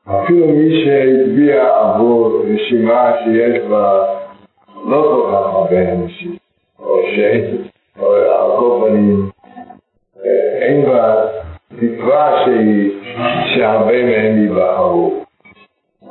אפילו 0.06 0.48
מי 0.48 0.84
שהצביע 0.84 1.78
עבור 1.80 2.44
רשימה 2.54 3.12
שיש 3.24 3.64
בה 3.70 4.06
לא 4.86 5.02
כל 5.02 5.32
כך 5.32 5.54
הרבה 5.54 5.92
אנשים, 5.94 6.36
או 6.80 7.00
שאין, 7.16 7.58
או 8.00 8.14
על 8.14 8.58
כל 8.60 8.88
פנים, 8.88 9.30
אין 10.62 10.86
בה 10.86 11.26
תקווה 11.80 12.46
שהרבה 13.56 14.06
מהם 14.06 14.42
ייבחרו. 14.42 15.24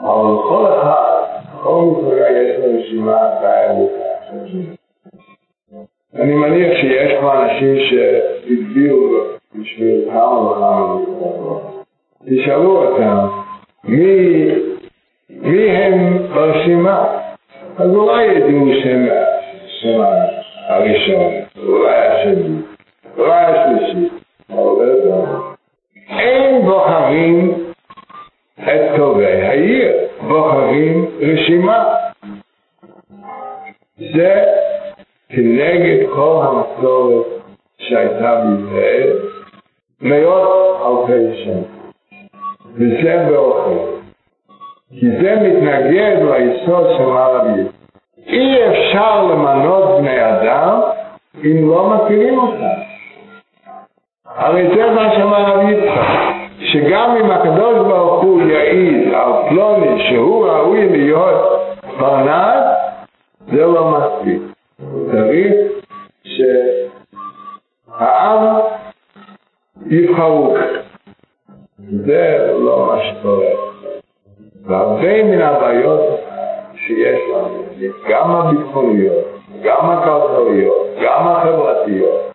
אבל 0.00 0.42
כל 0.48 0.66
אחד, 0.78 1.24
כל 1.62 1.84
מפלגה 1.84 2.28
יש 2.28 2.58
לו 2.58 2.78
רשימה 2.78 3.18
די 3.40 3.66
ארוכה. 3.68 4.08
אני 6.14 6.34
מניח 6.34 6.80
שיש 6.80 7.12
כבר 7.18 7.42
אנשים 7.42 7.76
שהצביעו 7.88 9.18
בשביל 9.54 10.04
כמה 10.10 10.40
וכמה 10.40 10.96
מפלגות. 10.96 11.84
תשאלו 12.26 12.84
אותם 12.84 13.26
מי, 13.84 14.48
מי 15.30 15.70
הם 15.70 16.18
ברשימה, 16.34 17.04
אז 17.78 17.90
אולי 17.94 18.24
ידעו 18.24 18.68
שם, 18.82 19.06
שם 19.80 20.00
הראשון, 20.68 21.32
אולי 21.66 21.96
השני, 21.96 22.56
אולי 23.18 23.44
השלישי, 23.44 24.08
אבל 24.50 24.86
לא 25.04 25.47
אין 26.08 26.64
בוחרים 26.64 27.54
את 28.62 28.96
טובי 28.96 29.26
העיר, 29.26 29.92
בוחרים 30.28 31.06
רשימה. 31.20 31.84
זה 33.98 34.44
כנגד 35.28 36.06
כל 36.14 36.42
המסורת 36.42 37.26
שהייתה 37.78 38.40
בישראל 38.44 39.18
מאות 40.00 41.08
אלפי 41.10 41.44
שנים. 41.44 41.64
וזה 42.74 43.26
באופן. 43.30 43.98
כי 45.00 45.10
זה 45.10 45.36
מתנגד 45.36 46.16
ליסוד 46.22 46.86
של 46.96 47.02
הרבי. 47.02 47.62
אי 48.26 48.68
אפשר 48.68 49.22
למנות 49.24 49.98
בני 50.00 50.28
אדם 50.30 50.80
אם 51.44 51.68
לא 51.68 51.88
מכירים 51.88 52.38
אותם. 52.38 52.87
הרי 54.38 54.68
זה 54.76 54.90
מה 54.90 55.12
שאמר 55.14 55.42
רבי 55.44 55.72
יצחק, 55.72 56.12
שגם 56.60 57.16
אם 57.20 57.30
הקדוש 57.30 57.74
ברוך 57.74 58.22
הוא 58.22 58.42
יעיד 58.42 59.14
על 59.14 59.32
פלוני 59.48 60.08
שהוא 60.08 60.46
ראוי 60.46 60.88
להיות 60.88 61.58
פרנס, 61.98 62.64
זה 63.52 63.66
לא 63.66 63.98
מספיק. 63.98 64.42
צריך 65.12 65.54
שהעם 67.88 68.44
יבחרו. 69.86 70.56
זה 71.78 72.52
לא 72.58 72.86
מה 72.86 73.02
שקורה. 73.04 73.46
והרבה 74.66 75.22
מן 75.22 75.40
הבעיות 75.42 76.00
שיש 76.74 77.20
לנו, 77.34 77.64
גם 78.10 78.30
הביטחוניות, 78.30 79.24
גם 79.62 79.90
הכלכליות, 79.90 80.86
גם 81.02 81.28
החברתיות, 81.28 82.27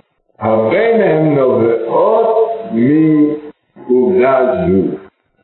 הרבה 0.44 0.98
מהן 0.98 1.36
נובעות 1.36 2.38
מעובדה 2.72 4.40
זו, 4.68 4.98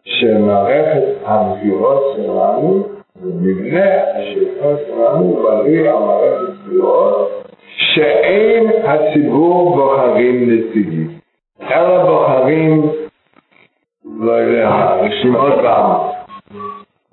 שמערכת 0.03 1.03
הבחירות 1.25 2.13
שלנו 2.15 2.87
מבנה 3.21 3.85
השאיפות 4.15 4.79
שלנו 4.87 5.43
בנוי 5.43 5.89
על 5.89 5.95
מערכת 5.99 6.53
בחירות 6.65 7.43
שאין 7.65 8.67
הציבור 8.83 9.75
בוחרים 9.75 10.49
נציגים, 10.49 11.07
אלא 11.71 12.03
בוחרים, 12.05 12.91
לא 14.19 14.31
יודע, 14.31 14.69
רשימות 15.01 15.53
בעם. 15.61 15.91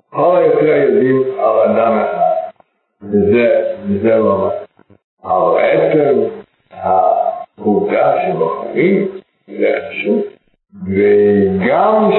כל 0.09 0.35
היותר 0.35 0.65
יודעים 0.65 1.23
על 1.39 1.59
אדם 1.59 1.97
אחד, 1.97 2.61
וזה 3.03 4.15
לא 4.15 4.37
מה. 4.37 4.49
אבל 5.23 5.59
עצם 5.61 6.36
העובדה 7.57 8.15
שבוחרים 8.27 9.07
זה 9.47 9.73
חשוב, 9.89 10.21
וגם 10.87 12.11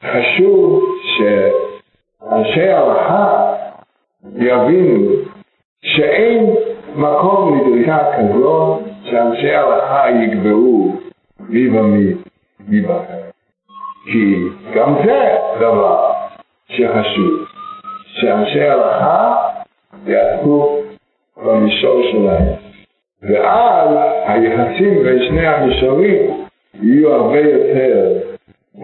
שחשוב 0.00 0.84
שאנשי 1.16 2.68
ההלכה 2.68 3.54
יבינו 4.36 5.10
שאין 5.82 6.54
מקום 6.96 7.58
לדרישה 7.58 7.98
כזו 8.16 8.80
שאנשי 9.04 9.50
ההלכה 9.50 10.04
יקבעו 10.10 10.96
מי 11.40 11.68
ומי 11.78 12.12
ייבחר. 12.68 13.20
כי 14.04 14.34
גם 14.74 14.94
זה 15.04 15.36
דבר 15.60 16.12
שחשוב, 16.68 17.46
שאנשי 18.06 18.60
ההלכה 18.60 19.36
יעסקו 20.06 20.80
במישור 21.36 22.02
שלהם. 22.12 22.59
ואז 23.22 23.88
היחסים 24.26 25.02
בין 25.02 25.18
שני 25.28 25.46
המישורים 25.46 26.46
יהיו 26.82 27.14
הרבה 27.14 27.40
יותר 27.40 28.18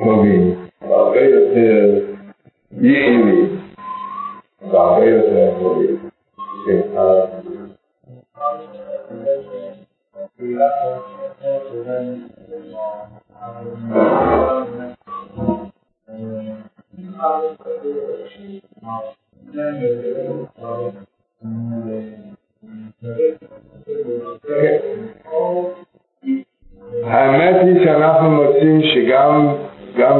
טובים, 0.04 0.54
הרבה 0.80 1.20
יותר 1.20 2.00
יעילים, 2.80 3.58
והרבה 4.70 5.04
יותר 5.04 5.50
טובים. 5.60 5.96
כן, 6.66 6.80
האמת 6.96 7.36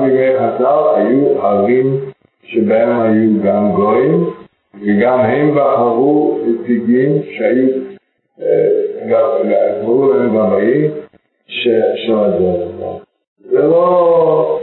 בימי 0.06 0.38
חז"ל 0.38 0.84
היו 0.94 1.42
ערים 1.42 2.00
שבהם 2.42 3.00
היו 3.00 3.42
גם 3.42 3.72
גויים 3.72 4.30
וגם 4.82 5.18
הם 5.20 5.54
בחרו 5.54 6.38
נציגים 6.46 7.22
שהיו 7.22 7.68
גברו 9.08 10.12
להם 10.12 10.28
במאי 10.28 10.88
של 11.46 12.14
הדרך. 12.14 12.68
זה 13.50 13.62
לא 13.62 14.58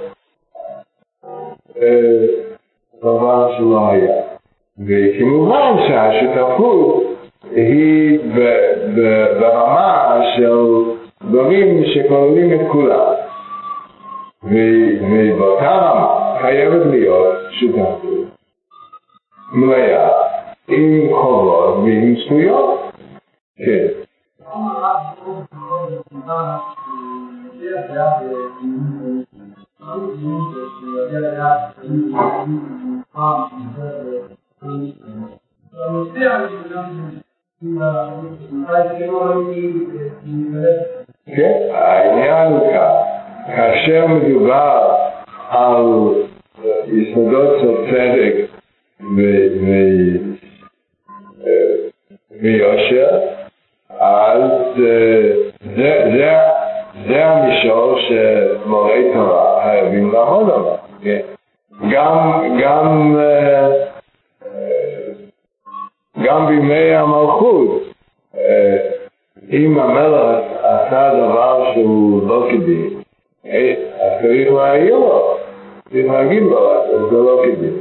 דבר 3.01 3.57
שלא 3.57 3.89
היה. 3.89 4.21
וכמובן 4.87 5.75
שהשותפות 5.87 7.03
היא 7.51 8.19
ברמה 9.39 10.21
של 10.35 10.53
דברים 11.29 11.83
שכוללים 11.85 12.53
את 12.53 12.67
כולם. 12.71 13.12
ובאותה 14.43 15.71
רמה 15.71 16.37
חייבת 16.41 16.85
להיות 16.85 17.35
שותפות 17.51 18.01
מלאה 19.53 20.09
עם 20.67 21.09
חובות 21.11 21.77
ועם 21.77 22.15
זכויות. 22.15 22.79
כן. 23.57 23.87
כן, 41.25 41.69
העניין 41.71 42.51
הוא 42.51 42.73
כך, 42.73 43.12
כאשר 43.47 44.07
מדובר 44.07 44.95
על 45.49 45.85
יסודות 46.87 47.59
של 47.59 47.91
צדק 47.91 48.33
ויושר, 52.41 53.19
אז 53.99 54.41
זה 57.07 57.25
המישור 57.25 57.99
שמורי 57.99 59.11
תורה 59.13 59.63
חייבים 59.63 60.11
לעמוד 60.11 60.49
עליו. 60.49 60.75
גם 61.91 62.43
גם 66.23 66.47
בימי 66.47 66.95
המלכות, 66.95 67.81
אם 69.51 69.79
המלך 69.79 70.39
עשה 70.63 71.13
דבר 71.13 71.73
שהוא 71.73 72.27
לא 72.29 72.47
כדין, 72.51 73.02
צריך 73.43 74.51
להעיר 74.51 74.95
לו, 74.95 75.37
צריך 75.89 76.11
להגיד 76.11 76.43
לו, 76.43 76.69
זה 77.11 77.17
לא 77.17 77.43
כדין. 77.43 77.73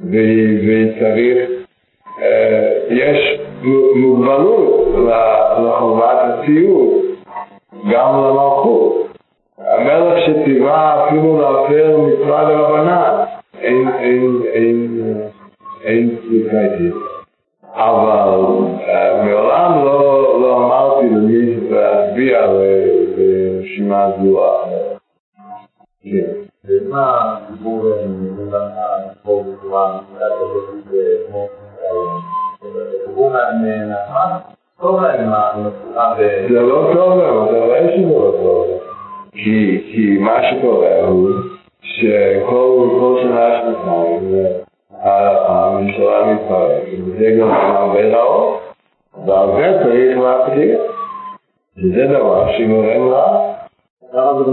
וצריך, 0.00 1.50
יש 2.90 3.40
מוגבלות 3.96 4.88
לחובת 5.64 6.18
הציוד, 6.22 7.04
גם 7.90 8.14
למלכות. 8.14 9.06
המלך 9.58 10.18
שציווה 10.26 11.06
אפילו 11.06 11.40
להפר 11.40 11.98
מצווה 11.98 12.42
לרבנן, 12.42 13.24
אין, 13.60 13.88
אין, 13.98 14.40
אין, 14.52 15.00
אין 15.84 16.16
סליחה 16.28 16.76
דין. 16.78 16.92
אבל 17.74 18.30
מעולם 19.24 19.84
לא, 19.84 20.40
לא 20.40 20.56
אמרתי 20.56 21.06
למי 21.06 21.56
להצביע 21.70 22.46
ברשימה 23.16 24.10
זו 24.22 24.55
כן. 26.10 26.32
בצורה 26.64 27.36
כמו 27.60 27.82
דיברו 33.06 33.30
להם 33.30 33.64
נחמן? 33.64 34.38
טוב 34.80 35.02
להם 35.02 35.32
הנוסחה 35.32 36.14
ב... 36.18 36.52
זה 36.52 36.60
לא 36.60 36.90
טוב 36.94 37.20
אתה 37.20 37.58
רואה 37.58 37.96
שזה 37.96 38.18
לא 38.18 38.32
טוב 38.42 38.66
להם. 38.68 38.78
כי 39.92 40.16
מה 40.20 40.38
שקורה 40.50 41.00
הוא 41.00 41.30
שכל 41.82 43.18
שנה 43.22 43.62
שנתיים 43.62 44.46
הממשלה 45.02 46.32
מתפרקת, 46.32 46.98
וזה 47.06 47.36
גם 47.40 47.50
הרבה 47.50 48.16
רעות, 48.16 48.60
זה 49.26 49.80
צריך 49.84 50.18
להקטיר. 50.18 50.78
וזה 51.78 52.06
דבר 52.06 52.52
שגורם 52.58 53.08
רע. 53.08 53.52
למה 54.12 54.44
זה 54.44 54.50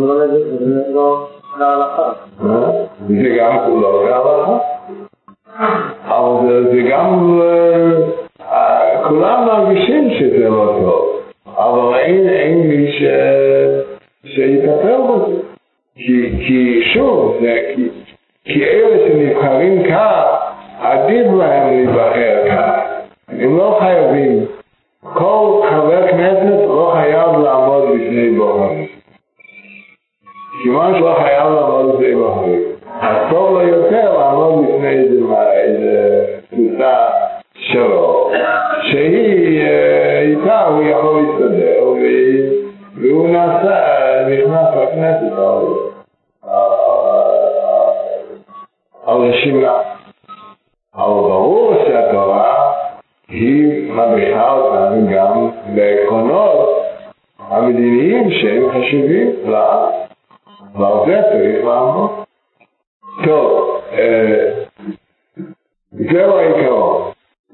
לא 0.93 1.28
להלכה? 1.60 2.12
זה 3.08 3.38
גם 3.39 3.58
כולו 3.66 4.08
להלכה. 4.08 4.58
אבל 6.08 6.68
זה 6.72 6.82
גם, 6.91 7.41
כולם 9.08 9.45
מרגישים 9.45 10.10
שזה 10.20 10.49
לא 10.49 10.80
טוב, 10.82 11.20
אבל 11.58 11.99
אין 11.99 12.68
מי 12.68 12.91
שיטפל 14.26 14.97
בזה. 15.01 15.39
כי 15.95 16.82
שוב, 16.93 17.38
כי 18.45 18.64
אלה 18.64 19.08
שנבחרים 19.08 19.84
כך, 19.84 20.24
עדיף 20.80 21.28
להם 21.38 21.68
להיבחר 21.68 22.49
כך. 22.49 22.84
הם 23.28 23.58
לא 23.58 23.78
חייבים. 23.80 24.45
כל 25.14 25.62
חבר 25.70 26.08
כנסת 26.08 26.68
לא 26.68 26.91
חייב 26.93 27.39
לעמוד 27.39 27.84
בפני 27.84 28.30
בוחרים. 28.30 28.93
כיוון 30.64 30.95
שלא 30.99 31.16
חייב 31.22 31.53
לעמוד 31.53 31.95
בפני 31.95 32.16
בוחרים. 32.16 32.61
אז 33.01 33.16
טוב 33.30 33.53
לו 33.53 33.61
יותר 33.61 34.18
לעמוד 34.18 34.66
בפני 34.66 34.89
איזה 34.89 36.26
קבוצה 36.49 37.09
שלו, 37.55 38.32
שהיא 38.82 39.61
איתה 40.22 40.66
הוא 40.68 40.84
יכול 40.84 41.22
להסתדר, 41.22 41.84
והוא 42.95 43.30
נעשה, 43.30 43.76
נכנס 44.28 44.68
לכנסת 44.76 45.38
על 49.05 49.18
רשימה. 49.18 49.78
אבל 50.95 51.03
ברור 51.05 51.74
שהתורה 51.88 52.72
היא 53.30 53.91
מדריכה 53.91 54.51
אותנו 54.51 55.07
גם 55.14 55.49
לעקרונות 55.76 56.84
המדיניים 57.39 58.32
שהם 58.32 58.70
חשובים 58.72 59.32
לה, 59.45 59.88
ועל 60.76 60.93
זה 61.07 61.21
צריך 61.32 61.65
לעמוד. 61.65 62.11
טוב, 63.24 63.82
זהו 65.91 66.38
העיקרון. 66.38 67.11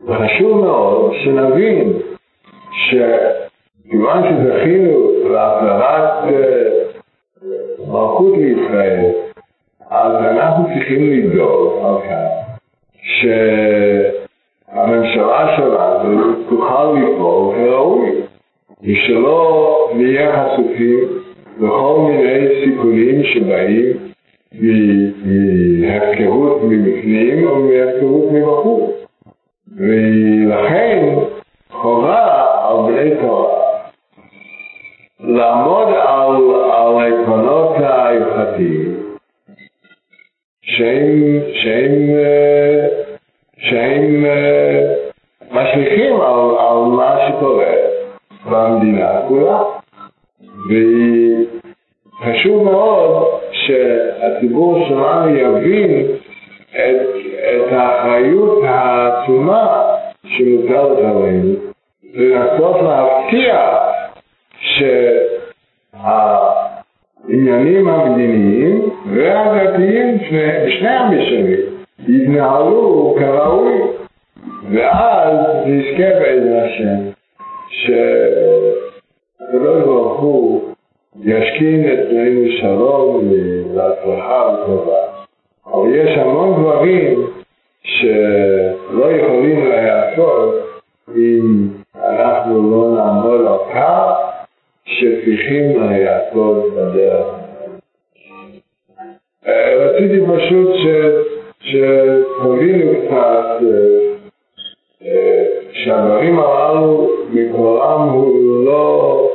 וחשוב 0.08 0.66
מאוד 0.66 1.14
שנבין 1.24 1.94
שכיוון 2.72 4.24
שזכינו 4.24 5.12
להחזרת 5.30 6.24
מלכות 7.80 8.38
לישראל, 8.38 9.12
אז 9.90 10.14
אנחנו 10.16 10.66
צריכים 10.66 11.12
לדאוג 11.12 11.86
על 11.86 11.96
כך 12.02 12.28
שהממשלה 14.68 15.58
שלנו 15.58 16.34
תוכל 16.50 16.94
לפעול 16.94 17.56
כראוי, 17.56 18.22
ושלא 18.84 19.90
נהיה 19.96 20.46
חשופים 20.46 21.19
לכל 21.60 22.08
מיני 22.08 22.48
סיכונים 22.64 23.24
שבאים 23.24 23.98
מהפקרות 25.82 26.62
מבפנים 26.64 27.48
או 27.48 27.56
מהפקרות 27.60 28.32
מבחוץ. 28.32 28.92
ולכן 29.78 31.16
חובה 31.72 32.46
על 32.68 32.78
בני 32.88 33.16
תורה 33.22 33.60
לעמוד 35.20 35.88
על, 35.88 36.36
על 36.72 36.98
העקרונות 36.98 37.76
ההלכתיים 37.78 38.96
שהם, 40.62 41.40
שהם, 41.54 41.94
שהם 43.58 44.26
משליכים 45.52 46.22
על, 46.22 46.40
על 46.60 46.78
מה 46.78 47.18
שקורה 47.28 47.74
במדינה 48.46 49.22
כולה. 49.28 49.69
וחשוב 50.70 52.64
מאוד 52.64 53.28
שהציבור 53.52 54.86
שלנו 54.88 55.36
יבין 55.36 56.06
את, 56.70 57.08
את 57.56 57.72
האחריות 57.72 58.64
העצומה 58.64 59.84
שמוטלת 60.24 60.98
עלינו 60.98 61.56
לנסות 62.14 62.76
להבטיח 62.82 63.70
שהעניינים 67.22 67.88
המדיניים 67.88 68.90
והדתיים 69.14 70.18
בשני 70.18 70.90
המישורים 70.90 71.60
יתנהלו 72.08 73.16
כראוי 73.20 73.82
ואז 74.72 75.36
נזכה 75.66 76.10
בעזר 76.20 76.64
השם 76.66 77.10
שהקדוש 79.52 79.84
ברוך 79.84 80.20
הוא 80.20 80.62
ישכין 81.24 81.86
אצלנו 81.86 82.52
שלום 82.62 83.32
והצלחה 83.76 84.50
וטובה 84.54 84.98
אבל 85.66 85.96
יש 85.96 86.18
המון 86.18 86.62
דברים 86.62 87.28
שלא 87.84 89.12
יכולים 89.12 89.70
להיעשות 89.70 90.56
אם 91.16 91.68
אנחנו 91.96 92.72
לא 92.72 92.96
נעמוד 92.96 93.42
על 93.48 93.74
כך 93.74 94.14
שצריכים 94.86 95.80
להיעשות 95.82 96.74
בדרך. 96.74 97.28
רציתי 99.80 100.20
פשוט 100.28 100.70
שתבינו 101.60 102.92
קצת 103.08 103.60
שהדברים 105.74 106.40
הללו 106.40 107.10
מקורם 107.30 108.10
הוא 108.10 108.66
לא 108.66 109.29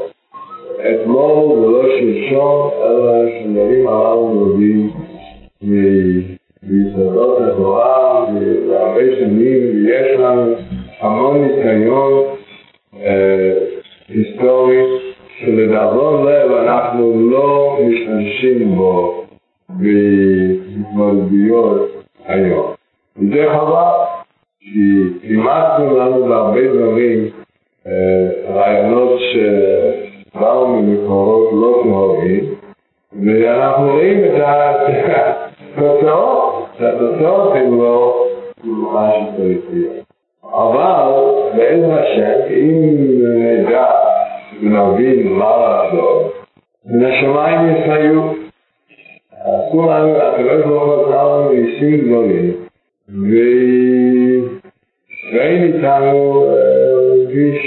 אתמול 0.91 1.59
ולא 1.59 1.83
שלשום, 1.99 2.71
אלא 2.85 3.29
שהדברים 3.31 3.89
הללו 3.89 4.35
נובעים 4.35 4.91
מיסודות 6.63 7.39
התורה 7.41 8.25
והרבה 8.69 9.17
שנים, 9.19 9.87
ויש 9.87 10.19
לנו 10.19 10.55
המון 11.01 11.45
ניסיון 11.45 12.25
אה, 13.03 13.53
היסטורי 14.09 14.83
שלדאבון 15.41 16.27
לב 16.27 16.53
אנחנו 16.53 17.31
לא 17.31 17.79
משתמשים 17.81 18.75
בו 18.75 19.25
בהתמודדויות 19.69 21.25
היום. 22.27 22.73
וזה 23.17 23.47
חבל, 23.53 24.05
כי 24.61 24.81
אימצנו 25.25 25.99
לנו 25.99 26.27
בהרבה 26.27 26.69
דברים 26.69 27.29
אה, 27.87 28.29
רעיונות 28.55 29.21
שבאו 30.35 30.69
ממקורות 30.69 31.51
לא 31.53 31.81
טהורים, 31.83 32.55
ואנחנו 33.13 33.93
רואים 33.93 34.25
את 34.25 34.31
התוצאות, 35.77 36.67
שהתוצאות 36.79 37.53
הן 37.55 37.71
לא 37.71 38.27
מה 38.65 39.11
שצריך 39.13 39.59
להיות. 39.73 40.05
אבל 40.45 41.13
בעזר 41.57 41.93
השם, 41.93 42.41
אם 42.51 42.95
נדע 43.25 43.87
ונבין 44.63 45.33
מה 45.33 45.57
לעשות, 45.57 46.33
מן 46.87 47.05
השמיים 47.05 47.77
יסייעו. 47.77 48.35
עשו 49.45 49.91
לנו, 49.91 50.17
הקדוש 50.17 50.65
ברוך 50.65 50.83
הוא 50.83 51.05
עשה 51.05 51.23
לנו 51.23 51.53
ניסים 51.53 51.99
גדולים, 52.07 52.53
וישראל 55.09 55.63
איתנו 55.63 56.45
כפי 57.29 57.59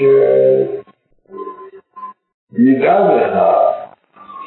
שידאג 2.58 3.04
לך 3.16 3.38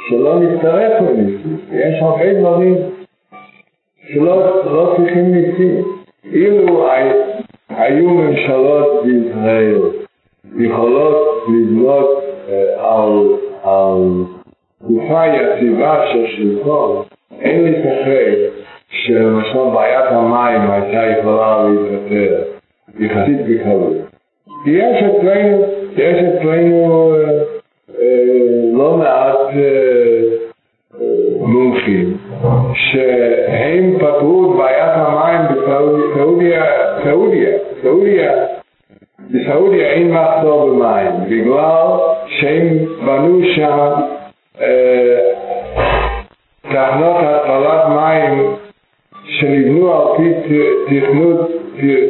שלא 0.08 0.40
נצטרף 0.40 1.02
לניסים. 1.02 1.56
יש 1.72 2.02
הרבה 2.02 2.34
דברים 2.40 2.74
שלא 4.08 4.64
לא 4.64 4.94
צריכים 4.96 5.34
ניסים. 5.34 5.84
אילו 6.32 6.86
היו 7.68 8.08
ממשלות 8.10 9.04
בישראל 9.04 9.80
יכולות 10.58 11.44
לבנות 11.48 12.24
על, 12.78 13.26
על 13.62 14.24
תקופה 14.78 15.26
יציבה 15.26 16.04
של 16.12 16.26
שלטון, 16.26 17.02
אין 17.40 17.64
לי 17.64 17.72
ספק 17.82 18.62
שלמשל 18.88 19.70
בעיית 19.74 20.04
המים 20.10 20.70
הייתה 20.70 21.18
יכולה 21.18 21.64
להיפטר 21.64 22.42
יחסית. 22.98 23.60
כי 24.64 24.70
יש 24.70 25.02
אצלנו, 25.02 25.64
יש 25.96 26.16
אצלנו 26.24 27.14
לא 28.90 28.96
מעט 28.96 29.38
מומחים 31.40 32.16
שהם 32.74 33.98
פתרו 33.98 34.52
את 34.52 34.56
בעיית 34.58 34.92
המים 34.94 35.40
בסעודיה, 35.50 36.64
סעודיה, 37.04 37.50
סעודיה, 37.82 38.32
בסעודיה 39.30 39.86
אין 39.86 40.14
מחסור 40.14 40.70
במים 40.70 41.10
בגלל 41.30 41.86
שהם 42.26 42.68
בנו 43.06 43.40
שם 43.54 43.90
תחנות 46.62 47.16
התפלת 47.20 47.86
מים 47.88 48.54
שנבנו 49.24 49.94
על 49.94 50.16
פי 50.16 50.34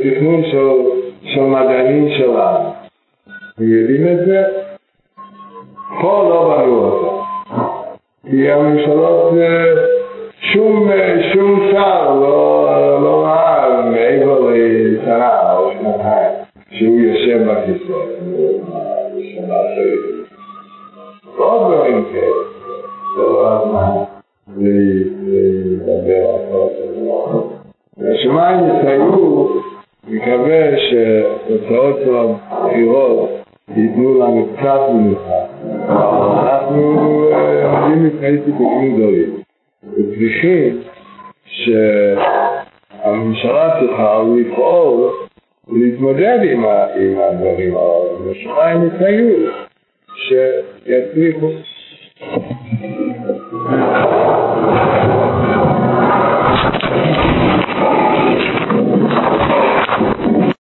תכנון 0.03 0.43
של 1.25 1.41
מדענים 1.41 2.09
שלנו. 2.19 2.73
יודעים 3.59 4.09
את 4.09 4.27
זה? 4.27 4.70
פה 6.01 6.27
לא 6.29 6.63
אותו. 6.67 7.25
כי 8.31 8.51
הממשלות, 8.51 9.33
שום, 10.41 10.91
שום 11.33 11.61
שר 11.71 12.15
לא, 12.15 12.69
לא 13.03 13.25
ראה 13.25 13.83
מעבר 13.91 14.41
לשנה 14.41 15.53
או 15.57 15.71
שנתיים 15.73 16.33
שהוא 16.71 17.01
יושב 17.01 17.39
בכיסא. 17.47 17.93
ועוד 21.37 21.73
דברים 21.75 22.05
כאלה. 22.13 22.43
זה 23.17 23.23
לא 23.23 23.57
הזמן 23.57 24.05
לדבר 25.27 26.29
על 26.29 26.41
כל 26.53 26.67
זה. 26.77 28.13
השמיים 28.15 28.59
יסייעו, 28.67 29.61
מקווה 30.09 30.71
שתוצאות 30.79 31.97
הבחירות 32.51 33.31
ייתנו 33.77 34.21
לנו 34.21 34.47
קצת 34.57 34.81
מנוחה. 34.95 35.50
אנחנו 35.89 36.83
עומדים 37.65 38.07
לפני 38.07 38.39
סיפורים 38.45 38.97
גדולים, 38.97 39.31
וצריכים 39.83 40.83
שהממשלה 43.05 43.81
צריכה 43.81 44.23
לפעול 44.37 45.11
ולהתמודד 45.69 46.39
עם 46.43 46.65
הדברים 46.65 47.77
האלה, 47.77 48.31
ושמיים 48.31 48.87
יסייעו 48.87 49.37
שיצליחו. 50.15 51.51